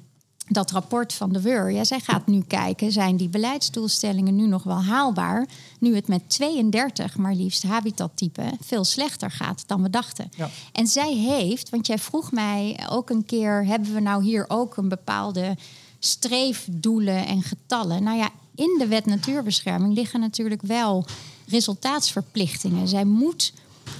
[0.49, 1.73] dat rapport van de WUR.
[1.73, 5.47] Ja, zij gaat nu kijken, zijn die beleidsdoelstellingen nu nog wel haalbaar?
[5.79, 10.31] Nu het met 32, maar liefst habitattypen, veel slechter gaat dan we dachten.
[10.37, 10.49] Ja.
[10.73, 14.77] En zij heeft, want jij vroeg mij ook een keer, hebben we nou hier ook
[14.77, 15.57] een bepaalde
[15.99, 18.03] streefdoelen en getallen?
[18.03, 21.05] Nou ja, in de wet natuurbescherming liggen natuurlijk wel
[21.47, 22.89] resultaatsverplichtingen.
[22.89, 23.53] Zij moet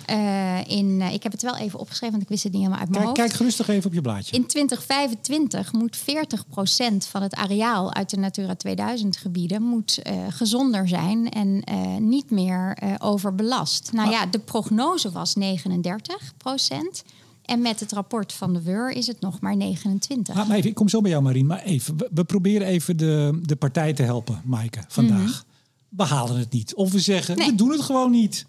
[0.07, 2.81] eh, in, eh, ik heb het wel even opgeschreven, want ik wist het niet helemaal
[2.83, 3.29] uit mijn Kijk, hoofd.
[3.29, 4.37] kijk gerustig even op je blaadje.
[4.37, 10.89] In 2025 moet 40% van het areaal uit de Natura 2000 gebieden moet, eh, gezonder
[10.89, 11.63] zijn en
[12.09, 13.93] niet meer overbelast.
[13.93, 17.05] Nou ja, de prognose was 39%.
[17.45, 20.37] En met het rapport van de WUR is het nog maar 29.
[20.37, 21.47] Ah, maar even, ik kom zo bij jou, Marien.
[21.47, 25.45] Maar even, we, we proberen even de, de partij te helpen, Maaike, vandaag.
[25.89, 26.75] we halen het niet.
[26.75, 27.51] Of we zeggen, Nee.
[27.51, 28.47] we doen het gewoon niet.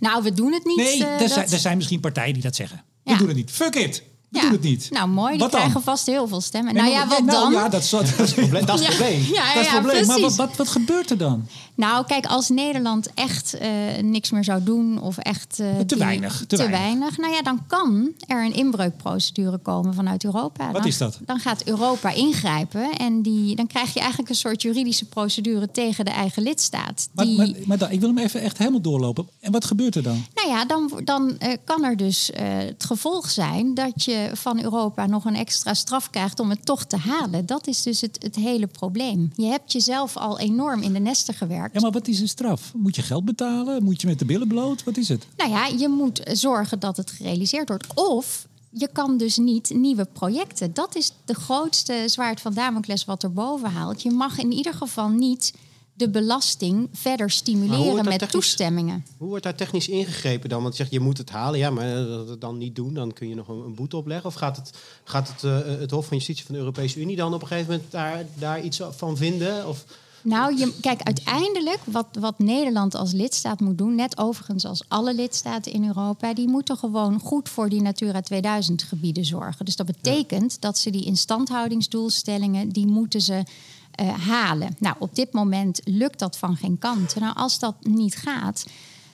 [0.00, 0.76] Nou, we doen het niet.
[0.76, 2.84] Nee, eh, er, dat- zijn, er zijn misschien partijen die dat zeggen.
[3.04, 3.50] We doen het niet.
[3.50, 4.02] Fuck it.
[4.28, 4.42] We Ja.
[4.42, 4.90] doen het niet.
[4.90, 5.30] Nou, mooi.
[5.30, 5.60] Die Wat dan?
[5.60, 6.74] krijgen vast heel veel stemmen.
[6.74, 7.52] Nee, nou ja, wat nou, dan?
[7.52, 9.20] Ja, dat is, dat is, Probleem- Dat is het probleem.
[9.20, 10.06] Ja, ja, dat is ja, het probleem.
[10.06, 11.48] Maar wat, wat, wat gebeurt er dan?
[11.80, 13.68] Nou, kijk, als Nederland echt eh,
[14.02, 15.58] niks meer zou doen of echt...
[15.60, 17.16] eh, Te die- weinig, te weinig.
[17.18, 20.64] Nou ja, dan kan er een inbreukprocedure komen vanuit Europa.
[20.64, 21.18] Wat dan, is dat?
[21.26, 26.04] Dan gaat Europa ingrijpen en die, dan krijg je eigenlijk een soort juridische procedure tegen
[26.04, 27.08] de eigen lidstaat.
[27.12, 29.28] Maar, Die, maar, maar dan- ik wil hem even echt helemaal doorlopen.
[29.40, 30.24] En wat gebeurt er dan?
[30.34, 35.06] Nou ja, dan, dan eh, kan er dus het gevolg zijn dat je van Europa
[35.06, 37.46] nog een extra straf krijgt om het toch te halen.
[37.46, 39.32] Dat is dus het, het hele probleem.
[39.36, 41.69] Je hebt jezelf al enorm in de nesten gewerkt.
[41.72, 42.72] Ja, maar wat is een straf?
[42.74, 43.82] Moet je geld betalen?
[43.82, 44.84] Moet je met de billen bloot?
[44.84, 45.26] Wat is het?
[45.36, 47.86] Nou ja, je moet zorgen dat het gerealiseerd wordt.
[47.94, 50.74] Of je kan dus niet nieuwe projecten.
[50.74, 54.02] Dat is de grootste zwaard van Damocles wat er boven haalt.
[54.02, 55.52] Je mag in ieder geval niet
[55.94, 59.04] de belasting verder stimuleren dat met technisch- toestemmingen.
[59.16, 60.62] Hoe wordt daar technisch ingegrepen dan?
[60.62, 61.58] Want je zegt, je moet het halen.
[61.58, 64.26] Ja, maar dat het dan niet doen, dan kun je nog een, een boete opleggen.
[64.26, 64.70] Of gaat het,
[65.04, 67.70] gaat het, eh, het Hof van Justitie van de Europese Unie dan op een gegeven
[67.72, 69.68] moment daar, daar iets van vinden?
[69.68, 69.84] Of,
[70.22, 75.14] Nou, je, kijk, uiteindelijk wat, wat Nederland als lidstaat moet doen, net overigens als alle
[75.14, 79.64] lidstaten in Europa, die moeten gewoon goed voor die Natura 2000 gebieden zorgen.
[79.64, 83.42] Dus dat betekent dat ze die instandhoudingsdoelstellingen, die moeten ze
[83.90, 84.76] eh, halen.
[84.78, 87.14] Nou, op dit moment lukt dat van geen kant.
[87.14, 88.66] Nou, als dat niet gaat,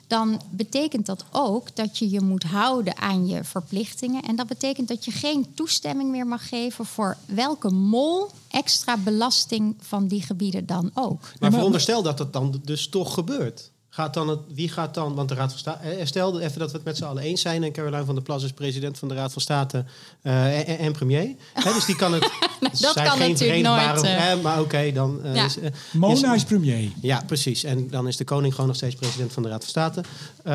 [0.07, 4.21] dan betekent dat ook dat je je moet houden aan je verplichtingen.
[4.23, 9.75] En dat betekent dat je geen toestemming meer mag geven voor welke mol extra belasting
[9.79, 11.19] van die gebieden dan ook.
[11.39, 13.71] maar veronderstel dat dat dan dus toch gebeurt.
[13.97, 15.87] Gaat dan het, wie gaat dan, want de Raad van State...
[15.89, 17.63] eh, Stel even dat we het met z'n allen eens zijn...
[17.63, 19.85] en Caroline van der Plas is president van de Raad van State
[20.21, 21.35] eh, en, en premier.
[21.53, 22.23] Hè, dus die kan het...
[22.59, 24.17] het dat zijn kan geen natuurlijk nooit, eh.
[24.17, 25.23] hè, maar oké, dan...
[25.23, 25.45] eh, Ja.
[25.45, 26.91] is, eh, Mona is- is premier.
[27.01, 27.63] Ja, precies.
[27.63, 30.01] En dan is de koning gewoon nog steeds president van de Raad van State.
[30.43, 30.53] Eh,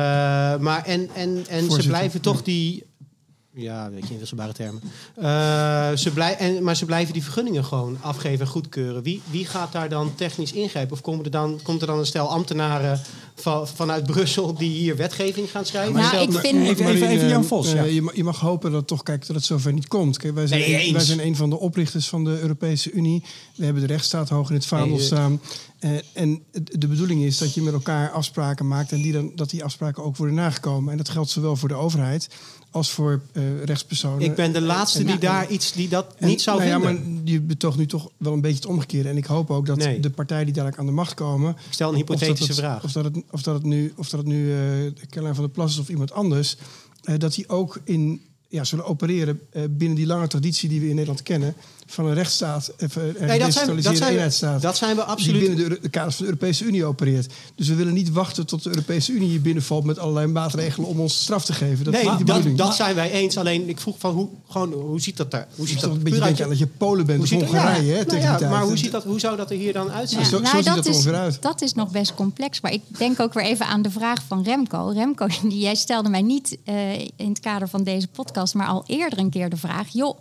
[0.57, 2.91] maar en, en, en ze blijven toch die...
[3.55, 4.81] Ja, weet je, inwisselbare termen.
[5.15, 5.23] Eh,
[5.97, 9.03] ze blij, en, maar ze blijven die vergunningen gewoon afgeven en goedkeuren.
[9.03, 10.93] Wie, wie gaat daar dan technisch ingrijpen?
[10.95, 13.01] Of komt er dan, komt er dan een stel ambtenaren
[13.35, 15.93] van, vanuit Brussel die hier wetgeving gaan schrijven?
[15.93, 17.67] Nou, ik vind- Even, even, even Jan eh, Vos.
[17.67, 17.83] eh, ja.
[17.83, 20.17] je, mag, je mag hopen dat toch kijk, dat het zover niet komt.
[20.17, 23.23] Kijk, wij, zijn Nee, wij zijn een van de oprichters van de Europese Unie.
[23.55, 25.05] We hebben de rechtsstaat hoog in het vaandel Nee, eh.
[25.05, 25.41] staan.
[25.79, 29.49] Eh, en de bedoeling is dat je met elkaar afspraken maakt en die dan, dat
[29.49, 30.91] die afspraken ook worden nagekomen.
[30.91, 32.27] En dat geldt zowel voor de overheid
[32.71, 34.21] als voor eh, rechtspersonen.
[34.21, 36.69] ik ben de laatste En- die en- daar iets die dat En, niet zou nou
[36.69, 37.11] ja, vinden.
[37.13, 39.09] maar je betoogt nu toch wel een beetje het omgekeerde.
[39.09, 39.99] En ik hoop ook dat Nee.
[39.99, 41.49] de partijen die dadelijk aan de macht komen...
[41.51, 42.83] Ik stel een of dat hypothetische het- vraag.
[42.83, 45.53] Of dat het, of dat het nu, of dat het nu eh Caroline van der
[45.53, 46.57] Plas is of iemand anders...
[47.03, 50.87] eh, dat die ook in, ja, zullen opereren eh, binnen die lange traditie die we
[50.87, 51.55] in Nederland kennen...
[51.85, 54.61] van een rechtsstaat, even een Nee, dat zijn, dat, zijn, eenheidsstaat.
[54.61, 57.33] dat zijn we die absoluut binnen de, kaders van de Europese Unie opereert.
[57.55, 59.83] Dus we willen niet wachten tot de Europese Unie hier binnenvalt...
[59.83, 61.85] met allerlei maatregelen om ons straf te geven.
[61.85, 62.57] Dat is nee, niet de dat, bedoeling.
[62.57, 63.37] dat zijn wij eens.
[63.37, 65.47] Alleen ik vroeg van hoe, gewoon, hoe ziet dat daar?
[65.55, 67.85] Hoe ziet dat een beetje uit je- aan dat je Polen bent hoe of Hongarije.
[67.85, 68.51] ja, hè, nou tegen ja, die tijd.
[68.51, 70.19] maar hoe, ziet dat, hoe zou dat er hier dan uitzien?
[70.19, 71.41] Ja, Zo- zo nou, ziet dat, is, uit.
[71.41, 72.61] dat is nog best complex.
[72.61, 74.91] Maar ik denk ook weer even aan de vraag van Remco.
[74.95, 78.83] Remco, die, jij stelde mij niet eh, in het kader van deze podcast, maar al
[78.87, 80.19] eerder een keer de vraag: joh.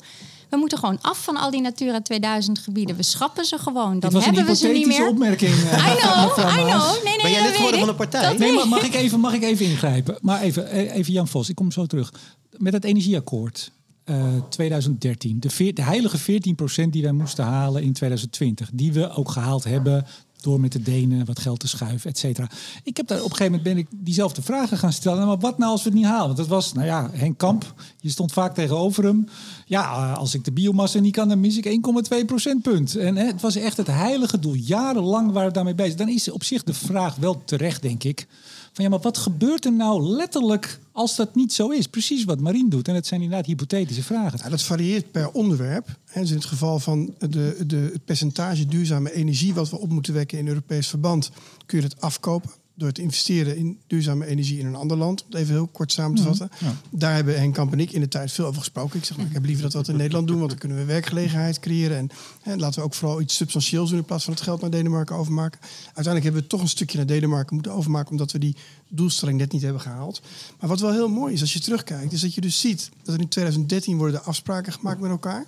[0.52, 2.96] We moeten gewoon af van al die Natura 2000 gebieden.
[2.96, 4.00] We schrappen ze gewoon.
[4.00, 5.08] Dan hebben we ze niet meer.
[5.08, 5.52] opmerking.
[5.54, 7.04] eh, I know, I know.
[7.04, 7.96] Nee, nee, Ben jij lid geworden van een ik.
[7.96, 8.22] partij?
[8.22, 8.94] Dat Nee, maar mag ik.
[8.94, 10.18] even, mag ik even ingrijpen?
[10.20, 12.12] Maar even, eh, even Jan Vos, ik kom zo terug.
[12.56, 13.70] Met het energieakkoord
[14.04, 19.10] eh, 2013, de, veer- de heilige 14% die wij moesten halen in 2020, die we
[19.10, 20.06] ook gehaald hebben
[20.42, 22.50] door met de Denen wat geld te schuiven, et cetera.
[22.82, 25.16] Ik heb daar op een gegeven moment ben ik diezelfde vragen gaan stellen.
[25.18, 26.26] Nou, Maar wat nou als we het niet halen?
[26.26, 29.28] Want dat was, nou ja, Henk Kamp, je stond vaak tegenover hem.
[29.66, 32.96] Ja, eh, als ik de biomassa niet kan, dan mis ik 1,2 procentpunt.
[32.96, 34.54] En hè, het was echt het heilige doel.
[34.54, 35.94] Jarenlang waren we daarmee bezig.
[35.94, 38.26] Dan is op zich de vraag wel terecht, denk ik.
[38.72, 41.86] Van ja, maar wat gebeurt er nou letterlijk als dat niet zo is?
[41.86, 42.88] Precies wat Marien doet.
[42.88, 44.38] En het zijn inderdaad hypothetische vragen.
[44.42, 45.98] Ja, dat varieert per onderwerp.
[46.14, 50.14] Dus in het geval van de, de, het percentage duurzame energie wat we op moeten
[50.14, 51.30] wekken in Europees verband,
[51.66, 52.50] kun je het afkopen
[52.82, 55.20] door te investeren in duurzame energie in een ander land.
[55.20, 56.50] Om het even heel kort samen te vatten.
[56.58, 56.76] ja.
[56.90, 58.98] Daar hebben Henk Kamp en ik in de tijd veel over gesproken.
[58.98, 60.78] Ik zeg, nou, ik heb liever dat we dat in Nederland doen, want dan kunnen
[60.78, 62.10] we werkgelegenheid creëren.
[62.42, 65.16] En laten we ook vooral iets substantieels doen in plaats van het geld naar Denemarken
[65.16, 65.60] overmaken.
[65.84, 68.56] Uiteindelijk hebben we toch een stukje naar Denemarken moeten overmaken, omdat we die
[68.88, 70.20] doelstelling net niet hebben gehaald.
[70.60, 73.14] Maar wat wel heel mooi is als je terugkijkt, is dat je dus ziet dat
[73.14, 75.46] er in 2013 worden de afspraken gemaakt met elkaar,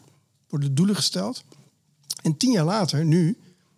[0.49, 1.45] worden de doelen gesteld.
[2.23, 3.37] En tien jaar later, nu,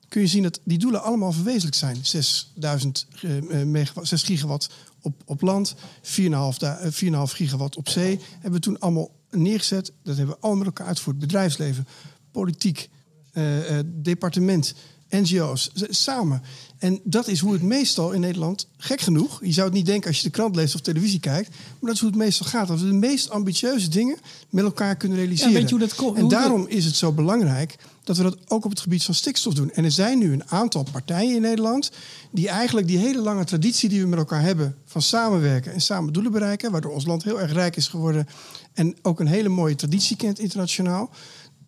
[0.09, 1.97] kun je zien dat die doelen allemaal verwezenlijkt zijn.
[2.03, 4.69] 6000 eh, eh, megawatt, 6 gigawatt
[5.01, 8.21] op, op land, 4,5 da- eh, 4,5 gigawatt op zee.
[8.33, 9.93] Hebben we toen allemaal neergezet.
[10.03, 11.19] Dat hebben we allemaal met elkaar uitgevoerd.
[11.19, 11.87] Bedrijfsleven,
[12.31, 12.89] politiek,
[13.33, 14.75] eh, eh, departement,
[15.11, 16.43] NGO's, samen.
[16.79, 20.09] En dat is hoe het meestal in Nederland, gek genoeg, je zou het niet denken
[20.09, 22.69] als je de krant leest of televisie kijkt, maar dat is hoe het meestal gaat.
[22.69, 24.17] Dat we de meest ambitieuze dingen
[24.51, 25.53] met elkaar kunnen realiseren.
[25.53, 27.77] weet je hoe dat en daarom is het zo belangrijk
[28.07, 29.71] dat we dat ook op het gebied van stikstof doen.
[29.71, 31.91] En er zijn nu een aantal partijen in Nederland
[32.31, 36.13] die eigenlijk die hele lange traditie die we met elkaar hebben van samenwerken en samen
[36.13, 38.27] doelen bereiken, waardoor ons land heel erg rijk is geworden
[38.75, 41.11] en ook een hele mooie traditie kent internationaal,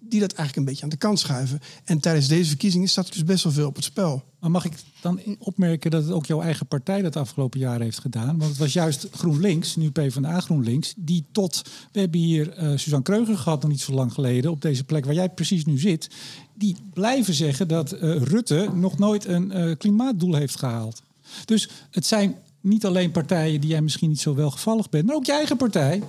[0.08, 1.60] die dat eigenlijk een beetje aan de kant schuiven.
[1.84, 4.22] En tijdens deze verkiezingen staat dus best wel veel op het spel.
[4.40, 7.98] Maar mag ik dan opmerken dat het ook jouw eigen partij dat afgelopen jaar heeft
[7.98, 8.38] gedaan?
[8.38, 11.62] Want het was juist GroenLinks, nu PvdA GroenLinks, die tot...
[11.92, 14.50] We hebben hier eh, Suzanne Kreuger gehad nog niet zo lang geleden...
[14.50, 16.10] op deze plek waar jij precies nu zit.
[16.54, 21.02] Die blijven zeggen dat eh, Rutte nog nooit een eh, klimaatdoel heeft gehaald.
[21.44, 25.06] Dus het zijn niet alleen partijen die jij misschien niet zo welgevallig bent...
[25.06, 26.02] maar ook je eigen partij.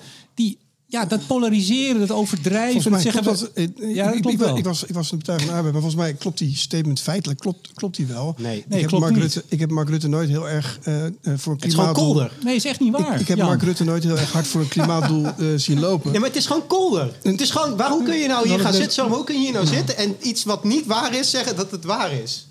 [0.91, 2.73] Ja, dat polariseren, dat overdrijven.
[2.73, 4.57] Dat klopt zeggen dat, we- ja, dat ik, klopt ik, wel.
[4.57, 6.55] ik, was, ik was in de Partij van de Arbeid, maar volgens mij klopt die
[6.57, 8.35] statement feitelijk klopt, klopt die wel.
[8.37, 8.57] Nee.
[8.57, 9.23] ik, Nee, heb klopt Mark niet.
[9.23, 11.65] Rutte, ik heb Mark Rutte nooit heel erg eh, eh, voor een Het is gewoon
[11.65, 12.05] klimaatdoel...
[12.05, 12.31] kolder.
[12.43, 13.13] Nee, is echt niet waar.
[13.13, 13.47] Ik, ik heb Jan.
[13.47, 16.13] Mark Rutte nooit heel erg hard voor een klimaatdoel eh, zien lopen.
[16.13, 17.17] Ja, maar het is gewoon kolder.
[17.23, 19.07] Het is gewoon, waar, hoe kun je nou hier gaan zitten?
[19.07, 21.83] Hoe kun je hier nou zitten en iets wat niet waar is zeggen dat het
[21.83, 22.47] waar is?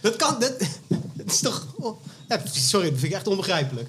[0.00, 0.36] Dat kan.
[0.38, 0.52] Dat,
[1.16, 1.66] dat is toch.
[1.76, 2.00] oh,
[2.52, 3.88] sorry, dat vind ik echt onbegrijpelijk.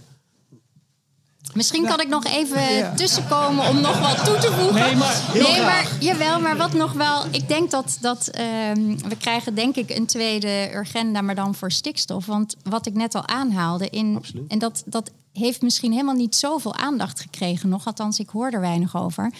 [1.54, 4.82] Misschien kan ik nog even tussenkomen om nog wat toe te voegen.
[4.82, 7.24] Nee, maar- Heel nee, maar jawel, maar wat nog wel.
[7.32, 11.72] Ik denk dat, dat ehm, we krijgen denk ik een tweede agenda, maar dan voor
[11.72, 12.26] stikstof.
[12.26, 14.52] Want wat ik net al aanhaalde, in, Absoluut.
[14.52, 17.86] en dat, dat heeft misschien helemaal niet zoveel aandacht gekregen nog.
[17.86, 19.34] Althans, ik hoor er weinig over.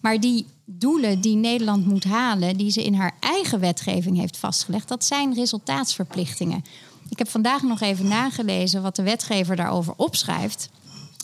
[0.00, 4.88] Maar die doelen die Nederland moet halen, die ze in haar eigen wetgeving heeft vastgelegd,
[4.88, 6.64] dat zijn resultaatsverplichtingen.
[7.08, 10.68] Ik heb vandaag nog even nagelezen wat de wetgever daarover opschrijft.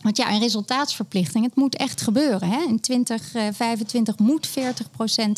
[0.06, 2.48] Want ja, een resultaatsverplichting, het moet echt gebeuren.
[2.48, 2.62] Hè?
[2.62, 4.52] In 2025 moet 40%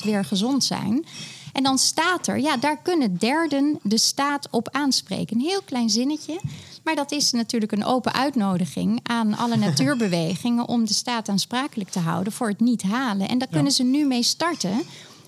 [0.04, 1.04] weer gezond zijn.
[1.52, 5.36] En dan staat er, ja, daar kunnen derden de staat op aanspreken.
[5.36, 6.40] Een heel klein zinnetje.
[6.84, 11.98] Maar dat is natuurlijk een open uitnodiging aan alle natuurbewegingen om de staat aansprakelijk te
[11.98, 13.28] houden voor het niet halen.
[13.28, 14.82] En daar kunnen ze nu mee starten.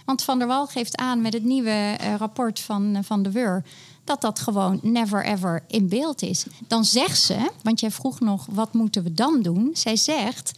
[0.05, 3.31] Want Van der Wal geeft aan met het nieuwe eh, rapport van, eh, van de
[3.31, 3.63] WUR
[4.11, 6.47] dat dat gewoon never ever in beeld is.
[6.69, 9.71] Dan zegt ze, want jij vroeg nog wat moeten we dan doen?
[9.75, 10.53] Zij zegt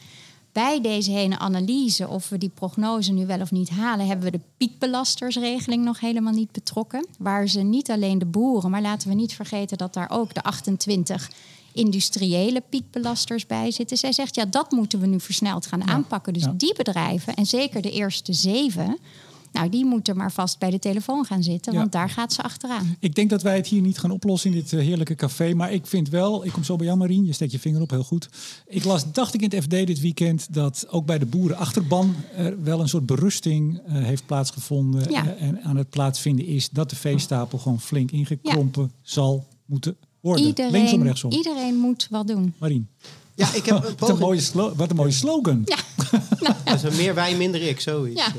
[0.53, 4.39] bij deze hele analyse of we die prognose nu wel of niet halen, hebben we
[4.39, 7.07] de piekbelastersregeling nog helemaal niet betrokken.
[7.19, 10.43] Waar ze niet alleen de boeren, maar laten we niet vergeten dat daar ook de
[10.43, 11.31] 28
[11.73, 13.97] industriële piekbelasters bij zitten.
[13.97, 16.33] Zij zegt ja, dat moeten we nu versneld gaan aanpakken.
[16.33, 16.55] Dus Ja.
[16.57, 18.99] die bedrijven en zeker de eerste zeven.
[19.53, 21.79] Nou, die moeten maar vast bij de telefoon gaan zitten, Ja.
[21.79, 22.97] want daar gaat ze achteraan.
[22.99, 25.55] Ik denk dat wij het hier niet gaan oplossen in dit eh, heerlijke café.
[25.55, 27.91] Maar ik vind wel, ik kom zo bij jou Marien, je steekt je vinger op,
[27.91, 28.29] heel goed.
[28.67, 32.63] Ik las, dacht ik in het FD dit weekend, dat ook bij de boerenachterban er
[32.63, 35.11] wel een soort berusting eh, heeft plaatsgevonden.
[35.11, 35.27] Ja.
[35.37, 40.45] eh, en aan het plaatsvinden is dat de veestapel gewoon flink ingekrompen zal moeten worden.
[40.45, 41.31] Linksom, Iedereen, rechtsom.
[41.31, 42.55] iedereen moet wat doen.
[42.59, 42.89] Marien,
[43.35, 44.19] Ja, ik heb een wat, een poging.
[44.19, 45.63] mooie slo- wat een mooie slogan.
[45.65, 45.77] Ja,
[46.65, 48.25] Dat is een meer wij, minder ik, zoiets.
[48.27, 48.33] Ja.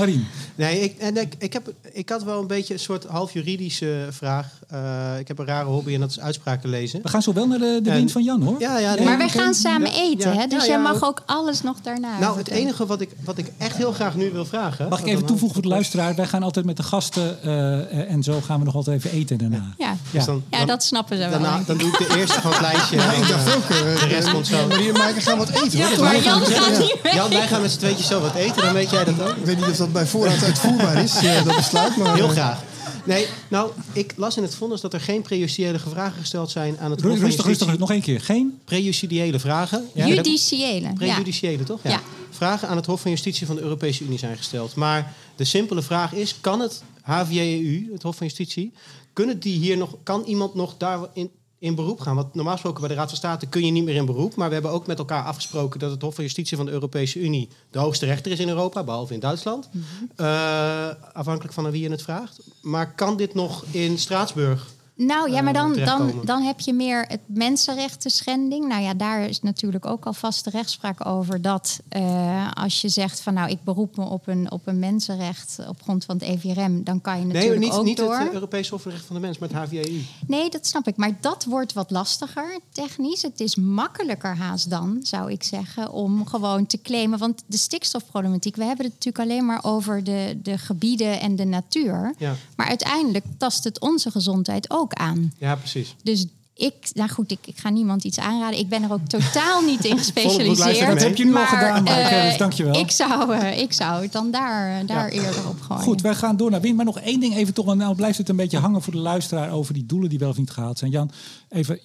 [0.00, 3.32] Marien, Nee, ik, en ik, ik, heb, ik had wel een beetje een soort half
[3.32, 4.46] juridische vraag.
[4.68, 7.00] Eh, ik heb een rare hobby en dat is uitspraken lezen.
[7.02, 8.56] we gaan zo wel naar de, de En- wind van Jan hoor.
[8.60, 10.46] Ja, ja, nee, maar wij gaan samen Ja, eten, ja, hè?
[10.46, 12.18] dus ja, jij mag ook alles nog daarna.
[12.18, 14.88] Nou, het enige wat ik, wat ik echt heel graag nu wil vragen.
[14.88, 16.14] Mag ik even toevoegen voor de luisteraar?
[16.14, 19.18] Wij gaan altijd met de gasten eh, eh, en zo gaan we nog altijd even
[19.18, 19.74] eten daarna.
[19.78, 19.96] Ja.
[20.10, 21.30] Dus dan, ja, dan- dat snappen ze wel.
[21.30, 21.66] daarna, ik.
[21.66, 22.96] dan doe ik de eerste van het lijstje.
[23.00, 24.66] Ja, en ik dan, dacht ook, eh, de rest komt zo.
[24.66, 25.80] Maar gaan wat eten.
[25.88, 25.98] hoor.
[26.04, 26.78] Maar Jan gaat Ja.
[26.78, 26.96] niet.
[27.12, 29.36] Jan, wij gaan met z'n tweetjes zo wat eten, dan weet jij dat ook.
[29.36, 31.96] Ik weet niet of dat bij voorraad uitvoerbaar is, eh, dat besluit.
[31.96, 32.62] Maar, Heel eh, graag.
[33.04, 36.90] Nee, nou, ik las in het vonnis dat er geen prejudiciële vragen gesteld zijn aan
[36.90, 37.66] het Hof van Rustig, Justitie.
[37.66, 38.20] rustig, nog één keer.
[38.20, 38.60] Geen?
[38.64, 39.88] Prejudiciële vragen.
[39.94, 40.86] Ja, Judiciële.
[40.86, 40.92] Ja.
[40.92, 41.80] Prejudiciële, toch?
[41.82, 41.90] Ja.
[41.90, 42.00] Ja.
[42.30, 44.74] Vragen aan het Hof van Justitie van de Europese Unie zijn gesteld.
[44.74, 48.72] Maar de simpele vraag is: kan het HVJEU, het Hof van Justitie,
[49.12, 51.30] kunnen die hier nog, kan iemand nog daarin in
[51.60, 52.16] beroep gaan?
[52.16, 54.34] Want normaal gesproken bij de Raad van State kun je niet meer in beroep.
[54.34, 57.20] Maar we hebben ook met elkaar afgesproken dat het Hof van Justitie van de Europese
[57.20, 59.68] Unie de hoogste rechter is in Europa, behalve in Duitsland.
[60.16, 62.40] Eh, afhankelijk van aan wie je het vraagt.
[62.62, 64.66] Maar kan dit nog in Straatsburg?
[65.06, 66.26] Nou ja, maar dan, dan, terechtkomen.
[66.26, 68.68] dan heb je meer het mensenrechten schending.
[68.68, 71.42] Nou ja, daar is natuurlijk ook al vaste rechtspraak over.
[71.42, 75.58] Dat eh, als je zegt van nou, ik beroep me op een, op een mensenrecht
[75.68, 78.18] op grond van het EVRM, dan kan je Nee, natuurlijk niet, ook niet door.
[78.18, 80.00] het eh, Europese Hof voor de Rechten van de Mens, maar het HVJEU.
[80.26, 80.96] Nee, dat snap ik.
[80.96, 83.22] Maar dat wordt wat lastiger technisch.
[83.22, 87.18] Het is makkelijker haast dan, zou ik zeggen, om gewoon te claimen.
[87.18, 91.44] Want de stikstofproblematiek, we hebben het natuurlijk alleen maar over de, de gebieden en de
[91.44, 92.14] natuur.
[92.18, 92.34] Ja.
[92.56, 95.32] Maar uiteindelijk tast het onze gezondheid ook aan.
[95.38, 95.94] Ja, precies.
[96.02, 96.26] Dus
[96.60, 98.58] ik, nou goed, ik, ik ga niemand iets aanraden.
[98.58, 100.86] Ik ben er ook totaal niet in gespecialiseerd.
[100.86, 102.80] Dat heb je nu al gedaan, eh, dus dankjewel.
[102.80, 105.82] Ik zou, eh, ik zou het dan daar, daar eerder op gooien.
[105.82, 106.76] Goed, wij gaan door naar wind.
[106.76, 107.64] Maar nog één ding even toch.
[107.64, 110.28] want Nou blijft het een beetje hangen voor de luisteraar over die doelen die wel
[110.28, 110.90] of niet gehaald zijn.
[110.90, 111.10] Jan,
[111.48, 111.78] even.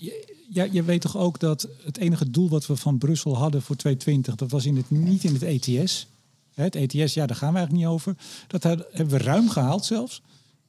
[0.49, 3.75] Ja, je weet toch ook dat het enige doel wat we van Brussel hadden voor
[3.75, 6.07] 2020, dat was in het, niet in het ETS.
[6.53, 8.15] Het ETS, ja, daar gaan we eigenlijk niet over.
[8.47, 10.21] Dat hebben we ruim gehaald zelfs.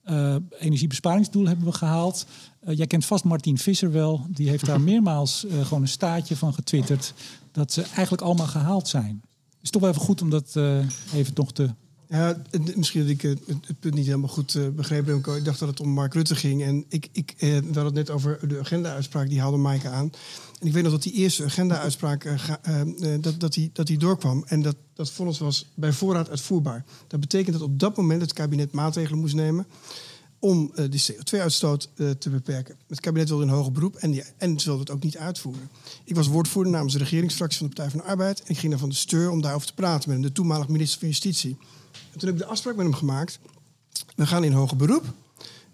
[0.07, 2.27] Eh, energiebesparingsdoel hebben we gehaald.
[2.61, 4.27] Eh, jij kent vast Martin Visser wel.
[4.29, 7.15] Die heeft daar meermaals eh, gewoon een staartje van getwitterd.
[7.53, 9.21] Dat ze eigenlijk allemaal gehaald zijn.
[9.49, 10.57] Het is toch wel even goed om dat
[11.15, 11.71] even nog te
[12.09, 12.43] Ja,
[12.75, 15.27] misschien dat ik het, punt niet helemaal goed eh, begrepen heb.
[15.37, 16.63] Ik dacht dat het om Mark Rutte ging.
[16.63, 20.13] En ik, ik, eh, hadden het net over de agenda-uitspraak, die haalde Maaike aan.
[20.61, 22.81] En ik weet nog dat die eerste agenda-uitspraak eh,
[23.21, 24.45] dat, dat, die, dat die doorkwam.
[24.47, 26.85] En dat, dat vonnis was bij voorraad uitvoerbaar.
[27.07, 29.67] Dat betekent dat op dat moment het kabinet maatregelen moest nemen
[30.39, 32.77] om eh, de CO2-uitstoot eh, te beperken.
[32.87, 35.71] Het kabinet wilde een hoger beroep en, die, en ze wilde het ook niet uitvoeren.
[36.05, 38.43] Ik was woordvoerder namens de regeringsfractie van de Partij van de Arbeid.
[38.43, 40.99] En ik ging naar Van de Steur om daarover te praten met de toenmalig minister
[40.99, 41.57] van Justitie.
[42.17, 43.39] En toen heb ik de afspraak met hem gemaakt.
[44.15, 45.05] We gaan in hoger beroep.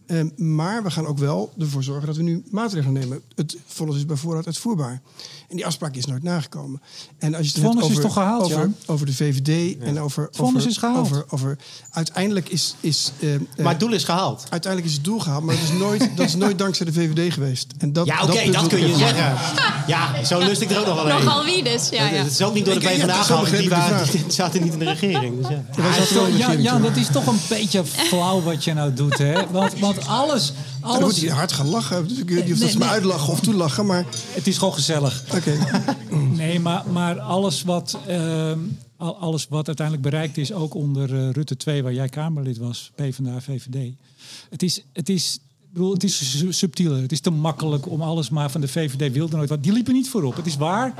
[0.06, 3.20] Eh, maar we gaan ook wel ervoor zorgen dat we nu maatregelen nemen.
[3.34, 5.00] Het vonnis is bij voorraad uitvoerbaar.
[5.48, 6.80] En die afspraak is nooit nagekomen.
[7.18, 8.74] En als je het vonnis hebt is over, toch gehaald, over, Jan?
[8.86, 11.06] over de VVD en over, vonnis over, is gehaald.
[11.06, 11.58] over, over
[11.90, 14.46] uiteindelijk is, is eh, eh, Maar het doel is gehaald.
[14.50, 17.32] uiteindelijk is het doel gehaald, maar dat is nooit, dat is nooit dankzij de VVD
[17.32, 17.66] geweest.
[17.78, 19.36] En dat, Ja, oké, dat, kun je zeggen.
[19.86, 21.24] Ja, zo lust ik er ook nog wel een.
[21.24, 22.22] Nogal wie dus, ja, ja.
[22.22, 23.50] Het is ook niet door de PvdA gehaald.
[23.50, 25.36] Die, waren, die zaten niet in de regering.
[25.36, 26.52] Dus ja.
[26.52, 29.50] Ja, dat is toch een beetje flauw wat je nou doet, hè?
[29.50, 32.08] Want, want alles, Maar dan moet alles, hij hard gaan lachen.
[32.08, 34.58] Dus ik weet niet of Nee, dat ze me uitlachen of toelachen, maar het is
[34.58, 35.24] gewoon gezellig.
[35.34, 35.52] oké.
[36.36, 38.58] Nee, maar, maar alles, wat, ehm,
[38.96, 42.90] al- alles wat uiteindelijk bereikt is, ook onder eh, Rutte 2, waar jij Kamerlid was,
[42.94, 43.92] PvdA, VVD.
[44.50, 47.02] Het is, het is, ik bedoel, het is su- subtieler.
[47.02, 49.62] Het is te makkelijk om alles maar van de VVD wilde nooit wat.
[49.62, 50.36] Die liepen niet voorop.
[50.36, 50.94] Het is waar.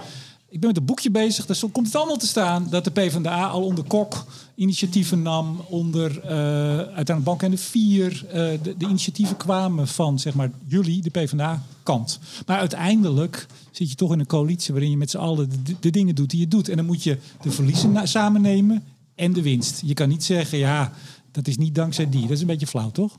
[0.53, 3.47] Ik ben met een boekje bezig, daar komt het allemaal te staan dat de PvdA
[3.47, 4.25] al onder Kok
[4.55, 8.25] initiatieven nam, onder eh uiteindelijk Bank en de Vier.
[8.29, 12.19] eh, de, initiatieven kwamen van zeg maar jullie, de PvdA-kant.
[12.47, 15.91] Maar uiteindelijk zit je toch in een coalitie waarin je met z'n allen de, de
[15.91, 16.69] dingen doet die je doet.
[16.69, 18.85] En dan moet je de verliezen samen nemen
[19.15, 19.83] en de winst.
[19.85, 20.93] Je kan niet zeggen, ja,
[21.31, 22.23] dat is niet dankzij die.
[22.23, 23.19] Dat is een beetje flauw, toch?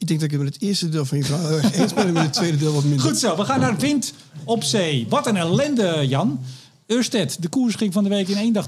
[0.00, 2.22] Ik denk dat ik met het eerste deel van je erg eens ben en met
[2.22, 3.00] het tweede deel wat minder.
[3.00, 4.12] Goed zo, we gaan naar wind
[4.44, 5.06] op zee.
[5.08, 6.40] Wat een ellende, Jan.
[6.86, 8.66] Ørsted, de koers ging van de week in één dag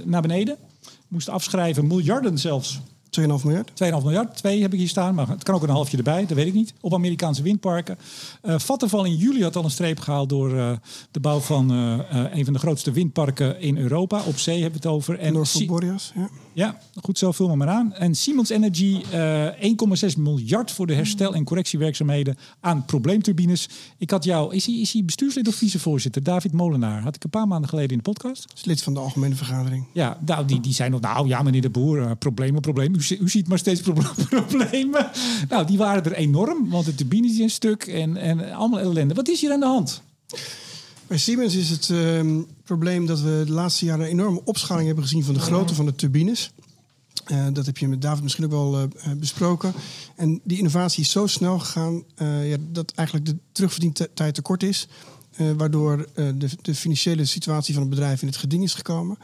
[0.00, 0.56] 20% naar beneden.
[1.08, 2.80] Moest afschrijven, miljarden zelfs.
[3.20, 3.70] 2,5 miljard.
[3.70, 6.36] 2,5 miljard, twee heb ik hier staan, maar het kan ook een halfje erbij, dat
[6.36, 6.74] weet ik niet.
[6.80, 7.98] Op Amerikaanse windparken.
[8.42, 10.72] Eh Vattenval in juli had al een streep gehaald door eh,
[11.10, 14.22] de bouw van eh, een van de grootste windparken in Europa.
[14.26, 15.18] Op zee hebben we het over.
[15.18, 16.12] En Norfolk Boreas.
[16.14, 16.28] Ja.
[16.52, 17.94] ja, goed zo, vul me maar aan.
[17.94, 19.46] En Siemens Energy, eh
[20.12, 23.68] 1,6 miljard voor de herstel- en correctiewerkzaamheden aan probleemturbines.
[23.98, 26.22] Ik had jou, is hij, is hij bestuurslid of vicevoorzitter?
[26.22, 28.46] David Molenaar, had ik een paar maanden geleden in de podcast.
[28.54, 29.84] Is lid van de Algemene Vergadering.
[29.92, 32.99] Ja, nou, die, die zijn nog, nou ja, meneer de Boer, problemen, problemen.
[33.00, 35.10] U, zi- u ziet maar steeds proble- problemen.
[35.48, 39.14] Nou, die waren er enorm, want de turbines zijn stuk en, en allemaal ellende.
[39.14, 40.02] Wat is hier aan de hand?
[41.06, 45.04] Bij Siemens is het ehm, probleem dat we de laatste jaren een enorme opschaling hebben
[45.04, 46.50] gezien van de grootte van de turbines.
[47.24, 49.72] Eh, dat heb je met David misschien ook wel eh, eh, besproken.
[50.16, 52.04] En die innovatie is zo snel gegaan
[52.44, 54.88] ja, dat eigenlijk de terugverdientijd te kort is.
[55.56, 59.18] Waardoor de, de financiële situatie van het bedrijf in het geding is gekomen.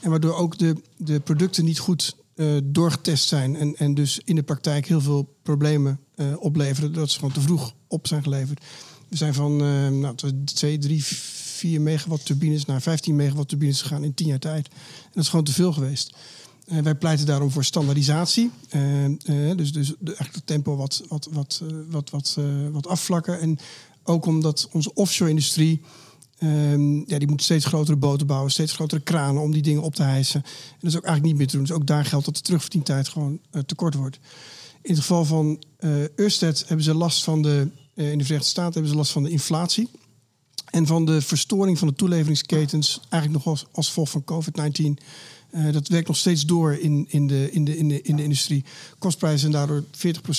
[0.00, 3.56] En waardoor ook de, de producten niet goed eh, doorgetest zijn.
[3.56, 6.92] En, en dus in de praktijk heel veel problemen eh, opleveren.
[6.92, 8.64] Dat ze gewoon te vroeg op zijn geleverd.
[9.08, 10.14] We zijn van eh nou,
[10.44, 14.68] 2, 3, 4 megawatt turbines naar 15 megawatt turbines gegaan in 10 jaar tijd.
[14.68, 16.16] En dat is gewoon te veel geweest.
[16.82, 18.50] Wij pleiten daarom voor standaardisatie.
[19.56, 22.38] Dus dus de, eigenlijk het tempo wat, wat, wat, wat, wat,
[22.72, 23.40] wat afvlakken.
[23.40, 23.58] En
[24.02, 25.80] ook omdat onze offshore-industrie...
[26.42, 29.94] ehm, ja, die moet steeds grotere boten bouwen, steeds grotere kranen om die dingen op
[29.94, 30.42] te hijsen.
[30.44, 31.66] En dat is ook eigenlijk niet meer te doen.
[31.66, 34.18] Dus ook daar geldt dat de terugverdientijd gewoon eh, tekort wordt.
[34.82, 35.62] In het geval van
[36.20, 37.68] Ørsted hebben ze last van de...
[37.94, 39.88] eh, in de Verenigde Staten hebben ze last van de inflatie.
[40.70, 45.04] En van de verstoring van de toeleveringsketens, eigenlijk nog als, als van COVID-19.
[45.50, 48.22] Eh, dat werkt nog steeds door in, in, de, in, de, in, de, in de
[48.22, 48.64] industrie.
[48.98, 49.84] Kostprijzen zijn daardoor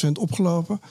[0.08, 0.82] 40% opgelopen.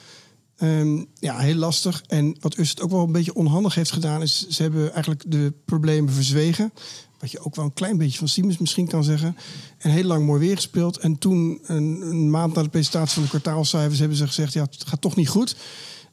[0.63, 2.03] Ehm, ja, heel lastig.
[2.07, 5.53] En wat Ust ook wel een beetje onhandig heeft gedaan, is ze hebben eigenlijk de
[5.65, 6.73] problemen verzwegen.
[7.19, 9.35] Wat je ook wel een klein beetje van Siemens misschien kan zeggen.
[9.77, 10.97] En heel lang mooi weer gespeeld.
[10.97, 14.61] En toen, een, een maand na de presentatie van de kwartaalcijfers, hebben ze gezegd: ja,
[14.61, 15.55] het gaat toch niet goed.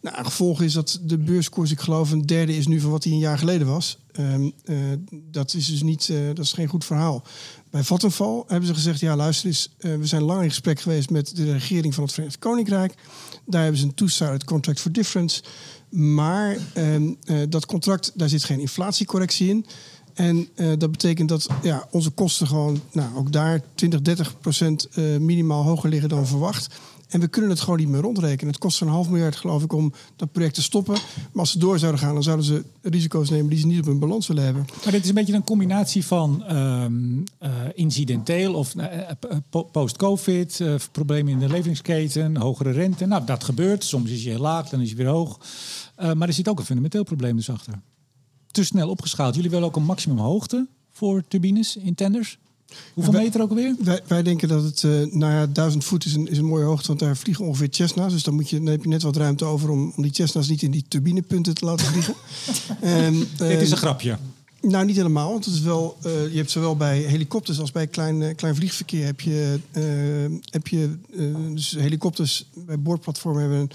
[0.01, 3.05] Nou, een gevolg is dat de beurskoers, ik geloof, een derde is nu van wat
[3.05, 3.99] hij een jaar geleden was.
[4.13, 4.77] Ehm, eh,
[5.11, 7.23] dat is dus niet, eh, dat is geen goed verhaal.
[7.71, 11.11] Bij Vattenfall hebben ze gezegd, ja luister eens, eh, we zijn lang in gesprek geweest
[11.11, 12.95] met de regering van het Verenigd Koninkrijk.
[13.51, 15.43] Daar hebben ze een two-sided contract for difference.
[15.89, 19.67] Maar ehm, eh, dat contract, daar zit geen inflatiecorrectie in.
[20.15, 24.89] En eh, dat betekent dat ja, onze kosten gewoon, nou, ook daar 20, 30 procent
[24.89, 26.75] eh, minimaal hoger liggen dan verwacht.
[27.11, 28.53] En we kunnen het gewoon niet meer rondrekenen.
[28.53, 30.95] Het kost een half miljard, geloof ik, om dat project te stoppen.
[30.95, 33.85] Maar als ze door zouden gaan, dan zouden ze risico's nemen die ze niet op
[33.85, 34.65] hun balans willen hebben.
[34.85, 39.17] Maar dit is een beetje een combinatie van ehm, eh, incidenteel of eh, eh,
[39.51, 43.07] po- post-covid, eh, problemen in de leveringsketen, hogere rente.
[43.07, 43.85] Nou, dat gebeurt.
[43.85, 45.39] Soms is je heel laag, dan is je weer hoog.
[46.15, 47.75] Maar er zit ook een fundamenteel probleem dus achter.
[48.51, 49.35] Te snel opgeschaald.
[49.35, 52.39] Jullie willen ook een maximum hoogte voor turbines in tenders.
[52.95, 53.75] Hoeveel wij- meter ook alweer?
[53.79, 56.65] Wij, wij denken dat het, eh nou ja, 1000 voet is een, is een mooie
[56.65, 58.13] hoogte, want daar vliegen ongeveer Cessna's.
[58.13, 60.49] Dus dan, moet je, dan heb je net wat ruimte over om, om die Cessna's
[60.49, 62.15] niet in die turbinepunten te laten vliegen.
[62.81, 64.19] En, Dit is ehm, een grapje.
[64.61, 65.31] Nou, niet helemaal.
[65.31, 68.55] Want het is wel, eh, je hebt zowel bij helikopters als bij klein, eh, klein
[68.55, 69.59] vliegverkeer heb je,
[70.51, 73.71] heb je eh, dus helikopters bij boordplatformen hebben een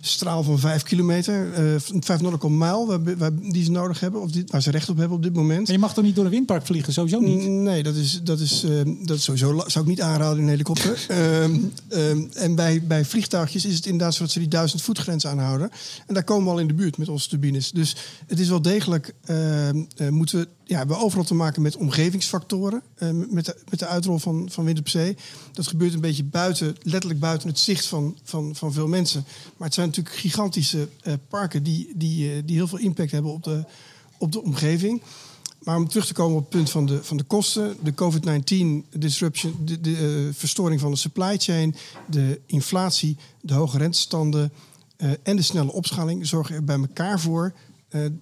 [0.00, 1.62] straal van 5 kilometer, eh
[2.00, 4.96] 5 nautical mile, waar, waar, die ze nodig hebben, of die, waar ze recht op
[4.96, 5.66] hebben op dit moment.
[5.66, 6.92] En je mag toch niet door een windpark vliegen?
[6.92, 7.48] Sowieso niet.
[7.48, 8.70] Nee, dat is, dat is, eh,
[9.02, 11.04] dat is sowieso zou ik niet aanraden in een helikopter.
[11.16, 11.54] Ehm,
[11.88, 15.26] ehm, en bij, bij vliegtuigjes is het inderdaad zo dat ze die duizend voet grens
[15.26, 15.70] aanhouden.
[16.06, 17.70] En daar komen we al in de buurt met onze turbines.
[17.70, 21.62] Dus het is wel degelijk, ehm, eh, moeten we, ja, we hebben overal te maken
[21.62, 22.82] met omgevingsfactoren.
[22.94, 25.16] eh, met, de, met de uitrol van, van wind op zee.
[25.52, 29.24] Dat gebeurt een beetje buiten, letterlijk buiten het zicht van, van, van veel mensen.
[29.56, 33.32] Maar het zijn natuurlijk gigantische eh, parken die, die, eh, die heel veel impact hebben
[33.32, 33.64] op de,
[34.18, 35.02] op de omgeving.
[35.62, 38.88] Maar om terug te komen op het punt van de, van de kosten, de COVID-19
[38.98, 41.74] disruption, de, de verstoring van de supply chain,
[42.10, 44.52] de inflatie, de hoge rentestanden
[45.22, 47.52] en de snelle opschaling zorgen er bij elkaar voor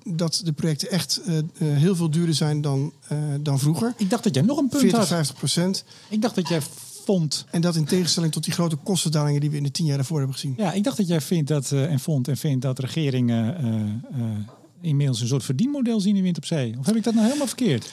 [0.04, 3.94] dat de projecten echt eh, eh, heel veel duurder zijn dan, eh, dan vroeger.
[3.96, 5.08] Ik dacht dat jij nog een punt 40, had.
[5.08, 5.84] 50 procent.
[6.08, 6.60] Ik dacht dat jij
[7.04, 7.44] vond.
[7.50, 10.18] En dat in tegenstelling tot die grote kostendalingen die we in de tien jaar daarvoor
[10.18, 10.54] hebben gezien.
[10.56, 14.20] Ja, ik dacht dat jij vindt dat eh, en vond en vindt dat regeringen eh,
[14.20, 14.38] eh,
[14.80, 16.74] inmiddels een soort verdienmodel zien in wind op zee.
[16.78, 17.92] Of heb ik dat nou helemaal verkeerd?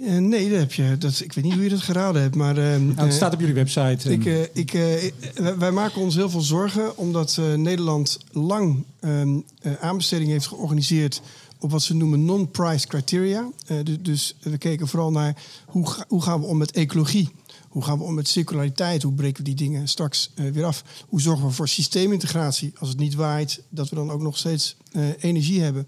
[0.00, 2.54] Eh, nee, dat heb je, dat, ik weet niet hoe je dat geraden hebt, maar...
[2.54, 4.12] Nou, het eh, staat op jullie website.
[4.12, 5.12] Ik, eh, ik, eh, eh,
[5.58, 11.20] wij- maken ons heel veel zorgen omdat Nederland lang ehm eh, aanbestedingen heeft georganiseerd
[11.58, 13.48] op wat ze noemen non-price criteria.
[13.66, 15.36] Eh, du- dus we keken vooral naar
[15.66, 17.28] hoe, ga- hoe gaan we om met ecologie.
[17.68, 19.02] Hoe gaan we om met circulariteit?
[19.02, 20.84] Hoe breken we die dingen straks weer af?
[21.08, 22.72] Hoe zorgen we voor systeemintegratie?
[22.78, 24.76] Als het niet waait, dat we dan ook nog steeds
[25.20, 25.86] energie hebben.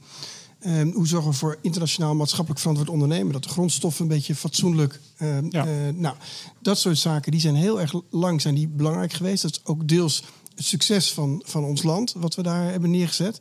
[0.64, 3.32] Ehm, hoe zorgen we voor internationaal maatschappelijk verantwoord ondernemen?
[3.32, 5.00] Dat de grondstoffen een beetje fatsoenlijk.
[5.16, 5.66] ehm, Ja.
[5.66, 6.16] eh, nou,
[6.62, 9.42] dat soort zaken die zijn heel erg lang zijn die belangrijk geweest.
[9.42, 10.22] Dat is ook deels
[10.54, 13.40] het succes van, van ons land, wat we daar hebben neergezet.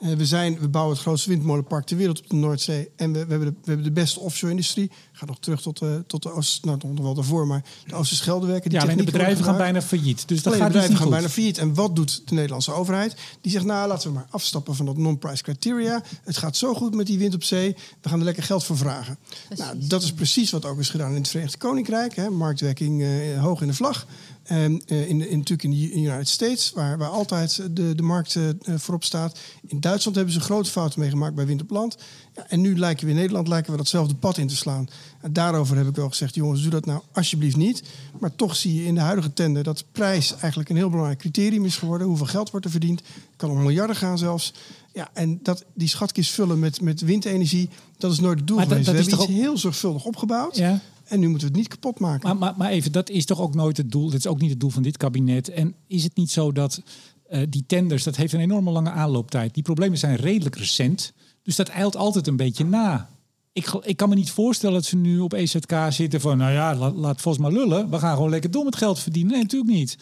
[0.00, 2.90] Eh, we, zijn, we bouwen het grootste windmolenpark ter wereld op de Noordzee.
[2.96, 4.90] En we, we, hebben, de, we hebben de beste offshore-industrie.
[5.12, 8.70] Gaat nog terug tot, de tot de Oost, nou, nog wel daarvoor, maar de Oosterscheldewerken.
[8.70, 10.28] die ja, alleen de bedrijven gaan bijna failliet.
[10.28, 11.14] Dus dat Alleen gaat de dus bedrijven gaan goed.
[11.14, 11.58] bijna failliet.
[11.58, 13.16] En wat doet de Nederlandse overheid?
[13.40, 16.02] Die zegt, nou, laten we maar afstappen van dat non-price criteria.
[16.24, 17.76] Het gaat zo goed met die wind op zee.
[18.00, 19.18] We gaan er lekker geld voor vragen.
[19.56, 22.16] Nou, dat is precies wat ook is gedaan in het Verenigd Koninkrijk.
[22.16, 22.30] Hè.
[22.30, 24.06] Marktwerking eh, hoog in de vlag.
[24.50, 28.36] En eh, in, in, natuurlijk in de United States, waar, waar altijd de, de markt
[28.36, 28.44] eh,
[28.76, 29.38] voorop staat.
[29.66, 31.96] In Duitsland hebben ze grote fouten meegemaakt bij wind op land.
[32.34, 34.88] Ja, en nu lijken we in Nederland lijken we datzelfde pad in te slaan.
[35.20, 37.82] En daarover heb ik wel gezegd, jongens, doe dat nou alsjeblieft niet.
[38.20, 41.64] Maar toch zie je in de huidige tender dat prijs eigenlijk een heel belangrijk criterium
[41.64, 42.06] is geworden.
[42.06, 43.02] Hoeveel geld wordt er verdiend?
[43.36, 44.52] kan om miljarden gaan zelfs.
[44.94, 48.68] Ja, en dat, die schatkist vullen met, met windenergie, dat is nooit het doel Maar
[48.68, 48.96] dat- geweest.
[48.96, 50.56] dat we is hebben toch iets heel zorgvuldig opgebouwd.
[50.56, 50.80] Ja.
[51.10, 52.28] En nu moeten we het niet kapot maken.
[52.28, 54.10] Maar, maar, maar even, dat is toch ook nooit het doel.
[54.10, 55.48] Dat is ook niet het doel van dit kabinet.
[55.48, 56.82] En is het niet zo dat
[57.28, 59.54] eh, die tenders, dat heeft een enorme lange aanlooptijd.
[59.54, 61.12] Die problemen zijn redelijk recent.
[61.42, 63.10] Dus dat eilt altijd een beetje na.
[63.52, 66.38] Ik, ik kan me niet voorstellen dat ze nu op EZK zitten van...
[66.38, 67.90] nou ja, laat, laat Vos maar lullen.
[67.90, 69.32] We gaan gewoon lekker door met geld verdienen.
[69.32, 69.98] Nee, natuurlijk niet.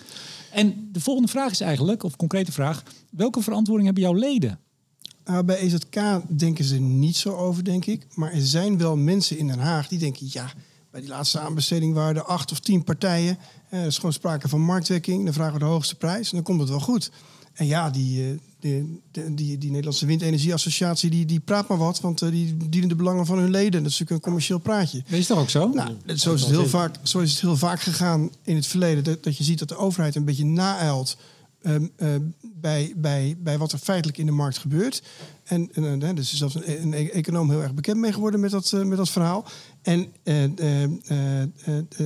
[0.52, 2.82] En de volgende vraag is eigenlijk, of concrete vraag...
[3.10, 4.58] welke verantwoording hebben jouw leden?
[5.24, 6.00] Nou, bij EZK
[6.38, 8.06] denken ze niet zo over, denk ik.
[8.14, 10.26] Maar er zijn wel mensen in Den Haag die denken...
[10.30, 10.52] ja,
[10.90, 13.38] bij die laatste aanbesteding waren er acht of tien partijen.
[13.68, 15.24] Eh, er is gewoon sprake van marktwerking.
[15.24, 17.10] Dan vragen we de hoogste prijs en dan komt het wel goed.
[17.54, 21.10] En ja, die, eh, die, die, die, die Nederlandse Windenergieassociatie...
[21.10, 23.82] Die, die praat maar wat, want eh, die dienen de belangen van hun leden.
[23.82, 25.02] Dat is natuurlijk een commercieel praatje.
[25.08, 25.68] Dat is toch ook zo?
[25.68, 29.04] Nou, zo is, het heel vaak, zo is het heel vaak gegaan in het verleden.
[29.04, 31.16] Dat, dat je ziet dat de overheid een beetje naeilt
[31.62, 35.02] ehm, ehm, bij, bij, bij wat er feitelijk in de markt gebeurt.
[35.44, 38.40] En, en dus er is zelfs een, een e- econoom heel erg bekend mee geworden
[38.40, 39.44] met dat, eh, met dat verhaal.
[39.82, 41.48] En eh, eh,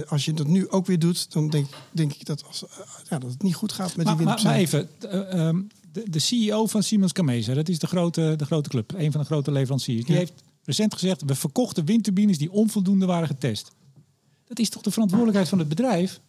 [0.08, 2.64] als je dat nu ook weer doet, dan denk, denk ik dat, als,
[3.08, 4.62] ja, dat het niet goed gaat met maar, die maar, op maar zee.
[4.62, 5.60] even, eh, ehm,
[5.92, 9.20] de, de CEO van Siemens Gamesa, dat is de grote, de grote club, een van
[9.20, 10.18] de grote leveranciers, die Ja.
[10.18, 10.32] heeft
[10.64, 13.70] recent gezegd: we verkochten windturbines die onvoldoende waren getest.
[14.46, 16.20] Dat is toch de verantwoordelijkheid van het bedrijf?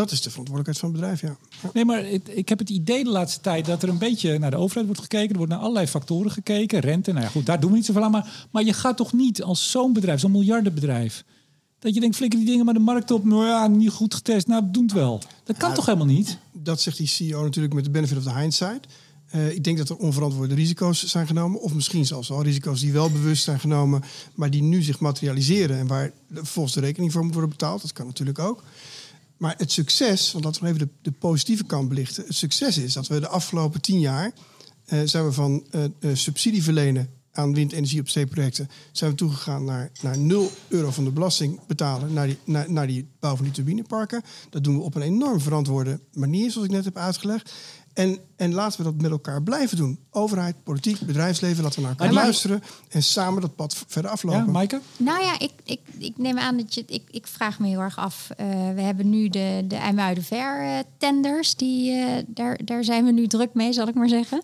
[0.00, 1.36] Dat is de verantwoordelijkheid van het bedrijf, ja.
[1.62, 1.70] ja.
[1.74, 4.50] Nee, maar het- ik heb het idee de laatste tijd dat er een beetje naar
[4.50, 5.30] de overheid wordt gekeken.
[5.30, 6.80] Er wordt naar allerlei factoren gekeken.
[6.80, 8.10] Rente, nou ja, goed, daar doen we niet zoveel aan.
[8.10, 11.24] Maar, maar je gaat toch niet als zo'n bedrijf, zo'n miljardenbedrijf,
[11.78, 13.24] dat je denkt, flikker die dingen maar de markt op.
[13.24, 14.46] Nou ja, niet goed getest.
[14.46, 15.20] Nou, doen het wel.
[15.44, 16.38] Dat kan toch helemaal niet?
[16.52, 18.86] Dat zegt die CEO natuurlijk met de benefit of the hindsight.
[19.26, 21.60] Eh, ik denk dat er onverantwoorde risico's zijn genomen.
[21.60, 24.02] Of misschien zelfs al risico's die wel bewust zijn genomen,
[24.34, 25.78] maar die nu zich materialiseren.
[25.78, 27.82] En waar volgens de rekening voor moet worden betaald.
[27.82, 28.62] Dat kan natuurlijk ook.
[29.36, 32.24] Maar het succes, want laten we even de, de positieve kant belichten.
[32.26, 34.32] Het succes is dat we de afgelopen tien jaar
[34.84, 39.64] eh, zijn we van eh, eh, subsidie verlenen aan windenergie op zeeprojecten, zijn we toegegaan
[39.64, 43.54] naar, naar 0 euro van de belasting betalen naar naar, naar die bouw van die
[43.54, 44.22] turbineparken.
[44.50, 47.54] Dat doen we op een enorm verantwoorde manier, zoals ik net heb uitgelegd.
[47.96, 49.98] En, en laten we dat met elkaar blijven doen.
[50.10, 54.50] Overheid, politiek, bedrijfsleven, laten we naar elkaar luisteren en samen dat pad verder Ja, aflopen.
[54.52, 54.80] Maaike?
[54.96, 56.84] Nou ja, ik, ik, ik neem aan dat je.
[56.86, 58.30] Ik, ik vraag me heel erg af.
[58.36, 61.54] eh, we hebben nu de, de IJmuidenver eh, tenders.
[61.54, 64.42] Die, eh, daar, daar zijn we nu druk mee, zal ik maar zeggen.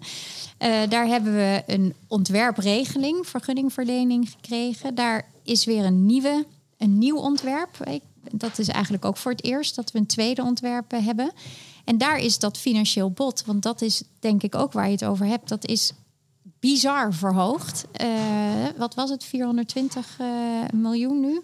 [0.59, 4.95] Eh, daar hebben we een ontwerpregeling, vergunningverlening gekregen.
[4.95, 6.47] Daar is weer een, nieuwe,
[6.79, 7.77] een nieuw ontwerp.
[7.91, 11.33] Ik, dat is eigenlijk ook voor het eerst dat we een tweede ontwerp hebben.
[11.85, 13.43] En daar is dat financieel bod.
[13.47, 15.49] Want dat is denk ik ook waar je het over hebt.
[15.49, 15.93] Dat is
[16.61, 17.85] bizar verhoogd.
[17.93, 18.09] Eh,
[18.77, 19.25] wat was het?
[19.25, 20.27] 420 eh,
[20.75, 21.43] miljoen nu.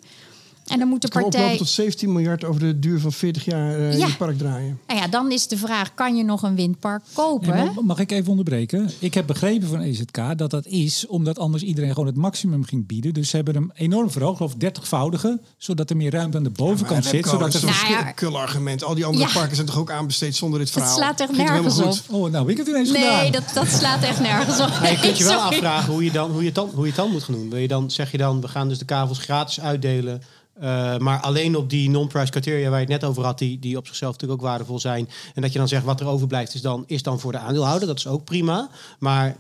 [0.69, 1.41] En dan moet de Het kan partij.
[1.41, 4.07] oplopen tot 17 miljard over de duur van 40 jaar eh, in Ja.
[4.07, 4.79] het park draaien.
[4.87, 7.55] Nou ja, dan is de vraag: kan je nog een windpark kopen?
[7.57, 8.91] Nee, mag ik even onderbreken?
[8.99, 12.87] Ik heb begrepen van EZK dat dat is omdat anders iedereen gewoon het maximum ging
[12.87, 13.15] bieden.
[13.15, 16.51] Dus ze hebben hem enorm verhoogd, geloof ik 30voudige, zodat er meer ruimte aan de
[16.51, 17.27] bovenkant zit.
[17.29, 18.11] Zodat er zo'n Nou ja.
[18.13, 18.85] kul argument.
[18.85, 19.33] Al die andere Ja.
[19.33, 20.97] parken zijn toch ook aanbesteed zonder dit Dat verhaal.
[20.99, 22.23] slaat echt nergens helemaal op.
[22.25, 23.17] Oh, nou, ik het ineens gedaan.
[23.23, 24.69] Nee, dat, dat slaat echt nergens op.
[24.69, 25.55] Maar je kunt je wel Sorry.
[25.55, 27.51] afvragen hoe je, dan, hoe, je het dan, hoe je het dan moet gaan doen.
[27.51, 30.23] Wil je dan, zeg je dan, we gaan dus de kavels gratis uitdelen.
[30.61, 33.77] Eh, maar alleen op die non-price criteria waar je het net over had, die, die
[33.77, 35.09] op zichzelf natuurlijk ook waardevol zijn.
[35.35, 37.89] En dat je dan zegt wat er overblijft is dan, is dan voor de aandeelhouder.
[37.89, 38.71] Dat is ook prima.
[38.99, 39.37] Maar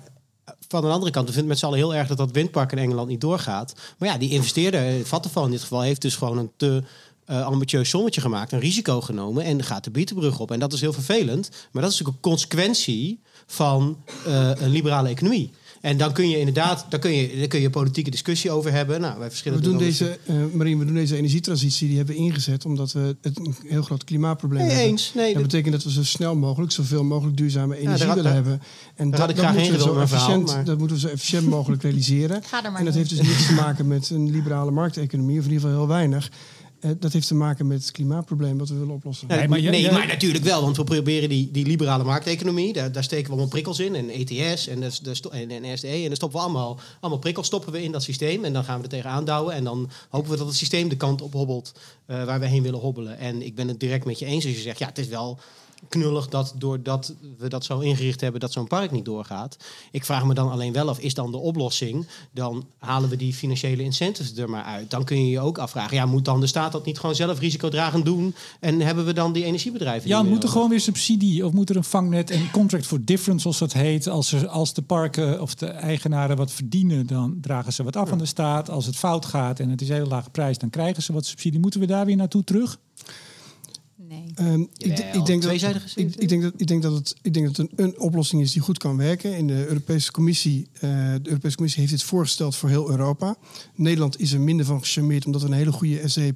[0.69, 2.79] van de andere kant, we vinden met z'n allen heel erg dat dat windpark in
[2.79, 3.75] Engeland niet doorgaat.
[3.99, 6.83] Maar ja, die investeerder, eh, Vattenfall in dit geval, heeft dus gewoon een te
[7.25, 10.51] eh, ambitieus sommetje gemaakt, een risico genomen en gaat de bietenbrug op.
[10.51, 15.53] En dat is heel vervelend, maar dat is natuurlijk een consequentie van een liberale economie.
[15.89, 19.01] En dan kun je inderdaad, daar kun je, daar kun je politieke discussie over hebben.
[19.01, 22.21] Nou, wij verschillen We doen, deze, eh Marien, we doen deze energietransitie, die hebben we
[22.21, 24.91] ingezet omdat we het een heel groot klimaatprobleem Nee, hebben.
[24.91, 25.13] eens.
[25.15, 28.63] Nee, dat betekent dat we zo snel mogelijk, zoveel mogelijk duurzame energie willen daar- hebben.
[28.95, 31.47] En had ik graag moeten we zo verhaal, efficiënt, maar- dat moeten we zo efficiënt
[31.47, 32.43] mogelijk realiseren.
[32.45, 35.45] Ga er maar en dat heeft dus niets te maken met een liberale markteconomie, of
[35.45, 36.31] in ieder geval heel weinig.
[36.81, 39.29] Eh, dat heeft te maken met het klimaatprobleem wat we willen oplossen.
[39.29, 43.05] Nee, maar nee, maar natuurlijk wel, want we proberen die, die liberale markteconomie, daar, daar
[43.05, 43.95] steken we allemaal prikkels in.
[43.95, 45.89] En ETS en, de, de, en, en SDE.
[45.89, 48.45] En dan stoppen we allemaal, allemaal prikkels stoppen we in dat systeem.
[48.45, 49.55] En dan gaan we er tegenaan douwen.
[49.55, 51.73] En dan hopen we dat het systeem de kant op hobbelt
[52.07, 53.19] eh, waar we heen willen hobbelen.
[53.19, 55.39] En ik ben het direct met je eens als je zegt, ja, het is wel
[55.89, 59.57] knullig dat doordat we dat zo ingericht hebben dat zo'n park niet doorgaat.
[59.91, 63.35] Ik vraag me dan alleen wel af, is dan de oplossing, dan halen we die
[63.35, 64.91] financiële incentives er maar uit.
[64.91, 67.39] Dan kun je je ook afvragen, ja, moet dan de staat dat niet gewoon zelf
[67.39, 68.35] risicodragend doen?
[68.61, 71.77] En hebben we dan die energiebedrijven Ja, moet er gewoon weer subsidie of moet er
[71.77, 74.09] een vangnet en contract for difference, zoals dat heet.
[74.09, 78.13] Als, er, als de parken of de eigenaren wat verdienen, dan dragen ze wat af
[78.13, 78.71] aan de staat.
[78.71, 81.27] Als het fout gaat en het is een hele lage prijs, dan krijgen ze wat
[81.27, 81.61] subsidie.
[81.61, 82.79] Moeten we daar weer naartoe terug?
[84.09, 84.33] Nee.
[84.35, 85.53] Ehm, ik, Jawel, ik, denk dat,
[85.95, 88.53] ik, denk dat, ik denk dat het, ik denk dat het een, een oplossing is
[88.53, 89.37] die goed kan werken.
[89.37, 90.81] In de Europese Commissie, eh,
[91.23, 93.37] de Europese Commissie heeft dit voorgesteld voor heel Europa.
[93.75, 96.35] Nederland is er minder van gecharmeerd omdat we een hele goede SE++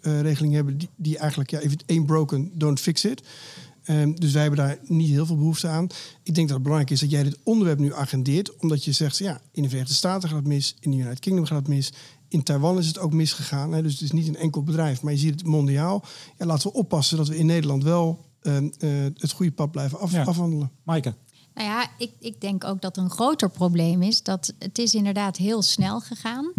[0.00, 0.78] eh, regeling hebben.
[0.78, 3.22] Die, die eigenlijk, ja, if it ain't broken, don't fix it.
[3.88, 5.86] Ehm, dus wij hebben daar niet heel veel behoefte aan.
[6.22, 8.56] Ik denk dat het belangrijk is dat jij dit onderwerp nu agendeert.
[8.56, 10.76] Omdat je zegt, ja, in de Verenigde Staten gaat het mis.
[10.80, 11.92] In de United Kingdom gaat het mis.
[12.28, 13.72] In Taiwan is het ook misgegaan.
[13.72, 13.82] Hè?
[13.82, 15.02] Dus het is niet een enkel bedrijf.
[15.02, 16.04] Maar je ziet het mondiaal.
[16.38, 19.98] Ja, laten we oppassen dat we in Nederland wel ehm, eh, het goede pad blijven
[20.00, 20.24] af, Ja.
[20.24, 20.70] afhandelen.
[20.82, 21.14] Maaike?
[21.54, 25.36] Nou ja, ik, ik denk ook dat een groter probleem is dat het is inderdaad
[25.36, 26.52] heel snel gegaan.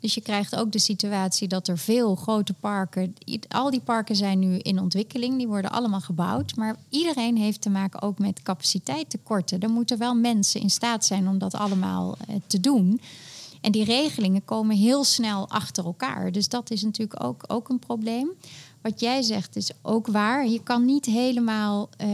[0.00, 3.14] Dus je krijgt ook de situatie dat er veel grote parken,
[3.48, 6.56] al die parken zijn nu in ontwikkeling, die worden allemaal gebouwd.
[6.56, 9.60] Maar iedereen heeft te maken ook met capaciteittekorten.
[9.60, 13.00] Er moeten wel mensen in staat zijn om dat allemaal eh, te doen.
[13.60, 16.32] En die regelingen komen heel snel achter elkaar.
[16.32, 18.30] Dus dat is natuurlijk ook, ook een probleem.
[18.80, 20.48] wat jij zegt is ook waar.
[20.48, 22.08] Je kan niet helemaal eh,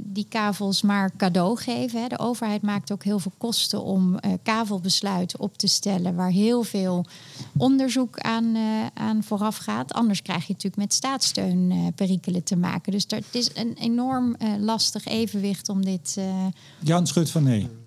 [0.00, 2.02] die kavels maar cadeau geven.
[2.02, 2.08] Hè.
[2.08, 6.62] De overheid maakt ook heel veel kosten om uh, kavelbesluiten op te stellen, waar heel
[6.62, 7.04] veel
[7.56, 9.92] onderzoek aan, uh, aan vooraf gaat.
[9.92, 12.92] Anders krijg je natuurlijk met staatssteun perikelen te maken.
[12.92, 16.18] Dus het is een enorm lastig evenwicht om dit.
[16.78, 17.81] Jan Schut van nee.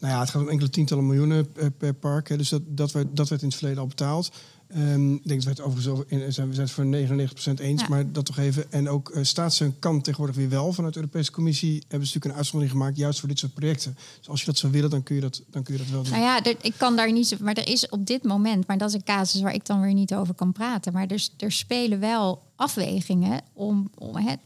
[0.00, 2.28] Nou ja, het gaat om enkele tientallen miljoenen per park.
[2.28, 2.36] Hè.
[2.36, 4.30] Dus dat, dat, werd, dat werd in het verleden al betaald.
[4.76, 7.88] Um, ik denk dat we het overigens in, zijn, we zijn het voor 99% eens,
[7.88, 8.72] maar dat toch even.
[8.72, 10.72] En ook uh, staatssteun kan tegenwoordig weer wel.
[10.72, 13.96] Vanuit de Europese Commissie hebben ze natuurlijk een uitzondering gemaakt, juist voor dit soort projecten.
[14.18, 16.02] Dus als je dat zou willen, dan kun je dat, dan kun je dat wel
[16.02, 16.12] doen.
[16.12, 17.36] Nou ja, er, ik kan daar niet zo.
[17.40, 19.94] Maar er is op dit moment, maar dat is een casus waar ik dan weer
[19.94, 20.92] niet over kan praten.
[20.92, 24.38] Maar er, er spelen wel afwegingen om, om het,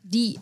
[0.00, 0.38] die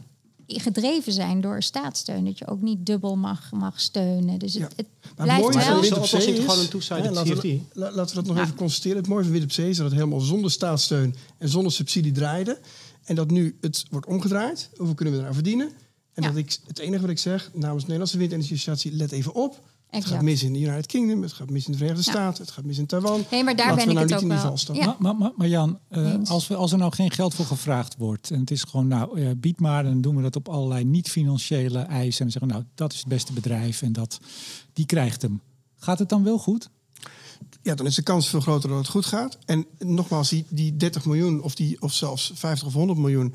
[0.46, 2.24] gedreven zijn door staatssteun.
[2.24, 4.38] Dat je ook niet dubbel mag, mag steunen.
[4.38, 5.80] Dus het, het blijft wel...
[5.80, 8.96] Wind op zee is, gewoon een laten, we, laten we dat nog even constateren.
[8.96, 12.12] Het mooie van Wind op Zee is dat het helemaal zonder staatssteun en zonder subsidie
[12.12, 12.58] draaide.
[13.04, 14.70] En dat nu het wordt omgedraaid.
[14.76, 15.70] Hoeveel kunnen we eraan verdienen?
[16.12, 19.34] En dat ik, het enige wat ik zeg namens de Nederlandse Windenergie Associatie, let even
[19.34, 19.62] op.
[19.90, 22.52] Het gaat mis in de United Kingdom, het gaat mis in de Verenigde Staten, het
[22.52, 23.24] gaat mis in Taiwan.
[23.30, 24.76] Nee, maar daar ben ik nou het ook wel.
[24.76, 24.96] Ja.
[24.98, 28.30] Maar, maar, maar, Jan, uh, als, we, als er nou geen geld voor gevraagd wordt
[28.30, 31.78] en het is gewoon, nou, uh, bied maar, dan doen we dat op allerlei niet-financiële
[31.78, 34.20] eisen en zeggen, nou, dat is het beste bedrijf en dat,
[34.72, 35.40] die krijgt hem.
[35.76, 36.70] Gaat het dan wel goed?
[37.62, 39.38] Ja, dan is de kans veel groter dat het goed gaat.
[39.44, 43.34] En nogmaals, die, die 30 miljoen of, die, of zelfs 50 of 100 miljoen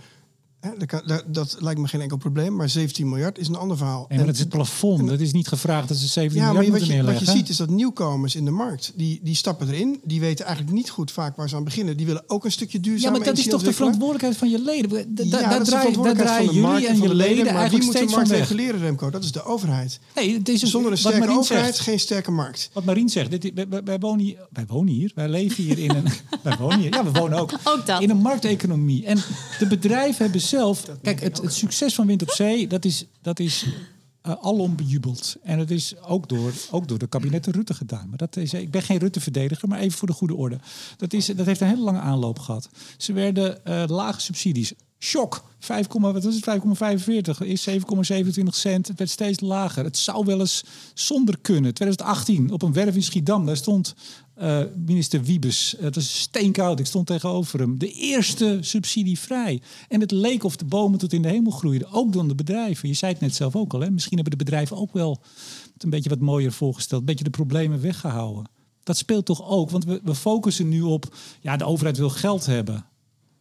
[1.05, 4.05] dat, dat, lijkt me geen enkel probleem, maar 17 miljard is een ander verhaal.
[4.09, 5.07] En dat is het plafond.
[5.07, 7.49] dat is niet gevraagd dat ze 17 ja, miljard maar wat je, Wat je ziet
[7.49, 9.99] is dat nieuwkomers in de markt, die, die stappen erin.
[10.03, 11.97] Die weten eigenlijk niet goed vaak waar ze aan beginnen.
[11.97, 14.59] Die willen ook een stukje duurzaam Ja, maar dat is toch de verantwoordelijkheid van je
[14.59, 15.15] leden?
[15.15, 18.29] Da, ja, daar draaien jullie en je leden maar eigenlijk wie moet steeds de markt
[18.29, 19.09] van reguleren, Remco?
[19.09, 19.99] Dat is de overheid.
[20.15, 22.69] Nee, het is Zonder een sterke overheid geen sterke markt.
[22.73, 25.89] Wat Marien zegt, dit, wij, wij, wonen hier, wij wonen hier, wij leven hier in
[25.89, 26.05] een...
[26.43, 28.01] wij wonen hier, ja, we wonen ook, ook dat.
[28.01, 29.05] in een markteconomie.
[29.05, 29.17] En
[29.59, 30.85] de bedrijven hebben zelf...
[31.01, 33.65] Kijk, het, succes van Wind op Zee, dat is, dat is
[34.27, 35.35] uh, alom bejubeld.
[35.43, 38.09] En dat is ook door, ook door de kabinetten Rutte gedaan.
[38.09, 40.59] Maar dat is, ik ben geen Rutte-verdediger, maar even voor de goede orde.
[40.97, 42.69] Dat, is, dat heeft een hele lange aanloop gehad.
[42.97, 44.73] Ze werden uh, lage subsidies.
[44.99, 45.43] Shock.
[45.59, 46.61] 5, wat was het?
[47.41, 48.87] 5,45 is 7,27 cent.
[48.87, 49.83] Het werd steeds lager.
[49.83, 51.73] Het zou wel eens zonder kunnen.
[51.73, 53.45] 2018 op een werf in Schiedam.
[53.45, 53.95] Daar stond
[54.41, 55.75] uh, minister Wiebes.
[55.79, 56.79] Het is steenkoud.
[56.79, 57.77] Ik stond tegenover hem.
[57.77, 59.61] De eerste subsidie vrij.
[59.87, 61.91] En het leek of de bomen tot in de hemel groeiden.
[61.91, 62.87] Ook dan de bedrijven.
[62.87, 63.79] Je zei het net zelf ook al.
[63.79, 63.91] Hè?
[63.91, 65.21] Misschien hebben de bedrijven ook wel
[65.73, 66.99] het een beetje wat mooier voorgesteld.
[66.99, 68.49] Een beetje de problemen weggehouden.
[68.83, 69.69] Dat speelt toch ook.
[69.69, 71.15] Want we, we focussen nu op.
[71.41, 72.85] Ja, de overheid wil geld hebben.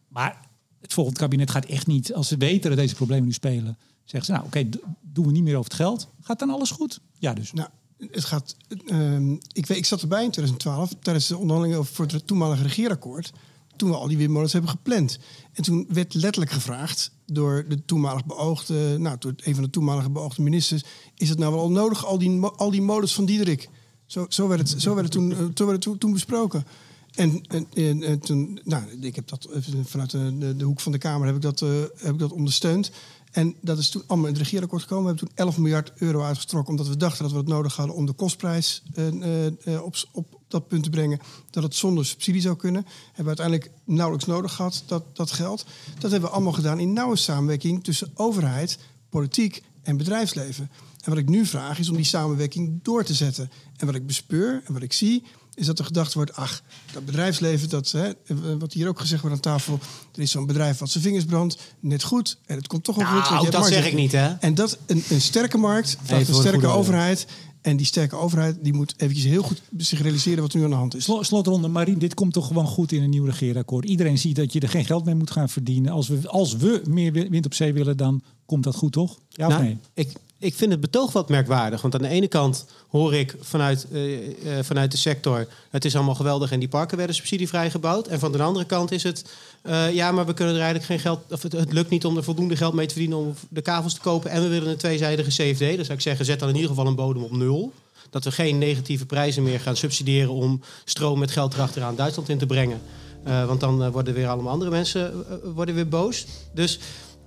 [0.07, 0.49] Maar
[0.81, 2.13] het volgende kabinet gaat echt niet.
[2.13, 3.77] Als ze weten dat deze problemen nu spelen.
[4.03, 4.69] Zeggen ze nou oké,
[5.01, 6.07] doen we niet meer over het geld.
[6.21, 6.99] Gaat dan alles goed?
[7.19, 7.51] Ja, dus.
[7.53, 7.69] Nou,
[8.11, 8.55] het gaat.
[8.85, 13.31] Uh, ik, weet, ik zat erbij in 2012 tijdens de onderhandelingen voor het toenmalige regeerakkoord.
[13.75, 15.19] Toen we al die windmolens hebben gepland.
[15.53, 20.09] En toen werd letterlijk gevraagd door de toenmalig beoogde, nou, door een van de toenmalige
[20.09, 20.83] beoogde ministers:
[21.15, 23.69] is het nou wel nodig, al die, al die molens van Diederik?
[24.05, 26.65] Zo, zo werd het, zo werd het, toen, eh, werd het toen besproken.
[27.11, 27.41] En,
[27.73, 29.47] en, en, toen, nou, ik heb dat
[29.83, 32.91] vanuit de, de, hoek van de Kamer heb ik dat, uh, heb ik dat ondersteund.
[33.31, 35.03] En dat is toen allemaal in het regeerakkoord gekomen.
[35.03, 36.71] We hebben toen 11 miljard euro uitgetrokken.
[36.71, 40.39] Omdat we dachten dat we het nodig hadden om de kostprijs uh, uh, op, op
[40.47, 41.19] dat punt te brengen.
[41.49, 42.85] Dat het zonder subsidie zou kunnen.
[43.05, 45.65] Hebben we uiteindelijk nauwelijks nodig gehad, dat, dat geld.
[45.99, 48.79] Dat hebben we allemaal gedaan in nauwe samenwerking tussen overheid,
[49.09, 50.69] politiek en bedrijfsleven.
[51.01, 53.51] En wat ik nu vraag is om die samenwerking door te zetten.
[53.77, 55.23] En wat ik bespeur en wat ik zie,
[55.61, 56.61] is dat er gedacht wordt, ach,
[56.93, 58.11] dat bedrijfsleven, dat, hè,
[58.57, 59.79] wat hier ook gezegd wordt aan tafel,
[60.15, 62.37] er is zo'n bedrijf wat zijn vingers brandt, net goed.
[62.45, 63.51] En het komt toch wel nou, goed.
[63.51, 64.33] dat zeg ik niet, hè?
[64.39, 67.27] En dat, een, een sterke markt, een sterke overheid.
[67.61, 70.69] En die sterke overheid die moet eventjes heel goed zich realiseren wat er nu aan
[70.69, 71.09] de hand is.
[71.19, 73.85] Slotronde, Marien, dit komt toch gewoon goed in een nieuw regeerakkoord.
[73.85, 75.91] Iedereen ziet dat je er geen geld mee moet gaan verdienen.
[75.91, 79.19] Als we, als we meer wind op zee willen, dan komt dat goed, toch?
[79.29, 79.77] Ja of nou, nee?
[79.93, 81.81] Ik, ik vind het betoog wat merkwaardig.
[81.81, 84.29] Want aan de ene kant hoor ik vanuit, uh, uh,
[84.61, 85.47] vanuit de sector...
[85.69, 88.07] het is allemaal geweldig en die parken werden subsidievrij gebouwd.
[88.07, 89.25] En van de andere kant is het...
[89.63, 91.19] Uh, ja, maar we kunnen er eigenlijk geen geld...
[91.29, 93.17] of het, lukt niet om er voldoende geld mee te verdienen...
[93.17, 94.31] om de kavels te kopen.
[94.31, 95.59] En we willen een tweezijdige CFD.
[95.75, 97.73] Dan zou ik zeggen, zet dan in ieder geval een bodem op nul.
[98.09, 100.31] Dat we geen negatieve prijzen meer gaan subsidiëren...
[100.33, 102.81] om stroom met geld erachteraan Duitsland in te brengen.
[103.23, 106.25] want dan worden weer allemaal andere mensen worden weer boos.
[106.53, 106.79] Dus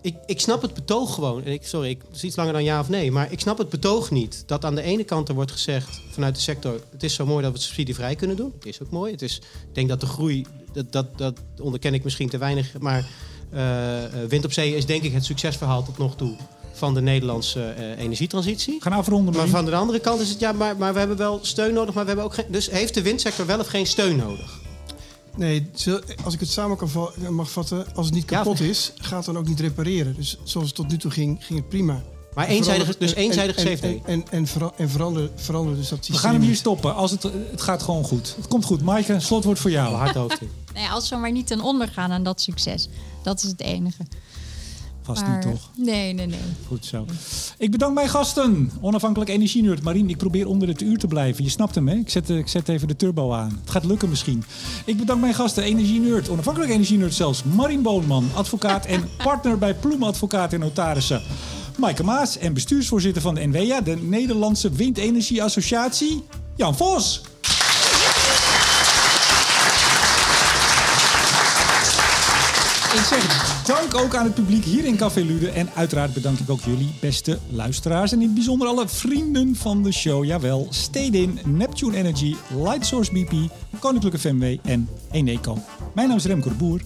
[0.04, 1.44] ik, ik snap het betoog gewoon.
[1.44, 3.12] En ik, sorry, ik, het is iets langer dan ja of nee.
[3.12, 4.42] Maar ik snap het betoog niet.
[4.46, 6.80] Dat aan de ene kant er wordt gezegd vanuit de sector...
[6.90, 8.52] het is zo mooi dat we het subsidievrij kunnen doen.
[8.54, 9.12] Het is ook mooi.
[9.12, 9.36] Het is,
[9.68, 10.46] ik denk dat de groei...
[10.72, 12.78] dat, dat, dat onderken ik misschien te weinig.
[12.78, 13.06] Maar
[13.54, 13.98] uh,
[14.28, 16.36] wind op zee is denk ik het succesverhaal tot nog toe...
[16.72, 18.82] van de Nederlandse uh, energietransitie.
[18.82, 19.34] Gaan afronden.
[19.36, 20.40] Maar van de andere kant is het...
[20.40, 21.94] ja, maar, maar we hebben wel steun nodig...
[21.94, 22.46] maar we hebben ook geen...
[22.48, 24.62] dus heeft de windsector wel of geen steun nodig?
[25.36, 25.70] Nee,
[26.24, 29.16] als ik het samen kan va- mag vatten, als het niet Ja, kapot is, gaat
[29.16, 30.14] het dan ook niet repareren.
[30.14, 32.02] Dus zoals het tot nu toe ging, ging het prima.
[32.34, 33.78] Maar En eenzijdig, dus en- eenzijdig en.
[33.82, 36.94] En, en, en, vera- en verander, verander dus dat We gaan hem hier stoppen.
[36.94, 38.34] Als het, het gaat gewoon goed.
[38.36, 38.82] Het komt goed.
[38.82, 39.94] Maaike, slotwoord voor jou.
[39.94, 40.50] Hard hoofd in.
[40.72, 42.88] Nou ja, als we maar niet ten onder gaan aan dat succes.
[43.22, 44.02] Dat is het enige.
[45.04, 45.70] Vast Maar- niet toch?
[45.76, 46.38] Nee, nee, nee.
[46.66, 47.06] Goed zo.
[47.58, 48.70] Ik bedank mijn gasten.
[48.80, 49.82] Onafhankelijk energienerd.
[49.82, 51.44] Marien, ik probeer onder het uur te blijven.
[51.44, 51.94] Je snapt hem, hè?
[51.94, 53.58] Ik zet, ik zet even de turbo aan.
[53.60, 54.44] Het gaat lukken misschien.
[54.84, 55.62] Ik bedank mijn gasten.
[55.62, 56.28] Energienerd.
[56.28, 57.42] Onafhankelijk energienerd zelfs.
[57.44, 61.22] Marien Boonman, advocaat en partner bij Ploem Advocaat en Notarissen.
[61.78, 66.22] Maaike Maas en bestuursvoorzitter van de NWA, de Nederlandse Windenergie Associatie.
[66.56, 67.22] Jan Vos.
[72.94, 75.50] Ik zeg dank ook aan het publiek hier in Café Lude.
[75.50, 78.12] En uiteraard bedank ik ook jullie beste luisteraars.
[78.12, 80.24] En in het bijzonder alle vrienden van de show.
[80.24, 83.32] Jawel, Stedin, Neptune Energy, Lightsource BP,
[83.78, 85.58] Koninklijke FMW en Eneco.
[85.94, 86.80] Mijn naam is Remco de Boer.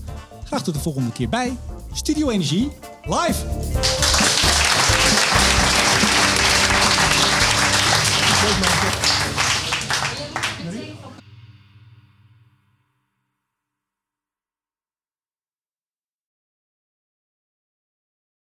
[0.45, 1.57] Graag tot de volgende keer bij
[1.93, 2.71] Studio Energie
[3.03, 4.28] live.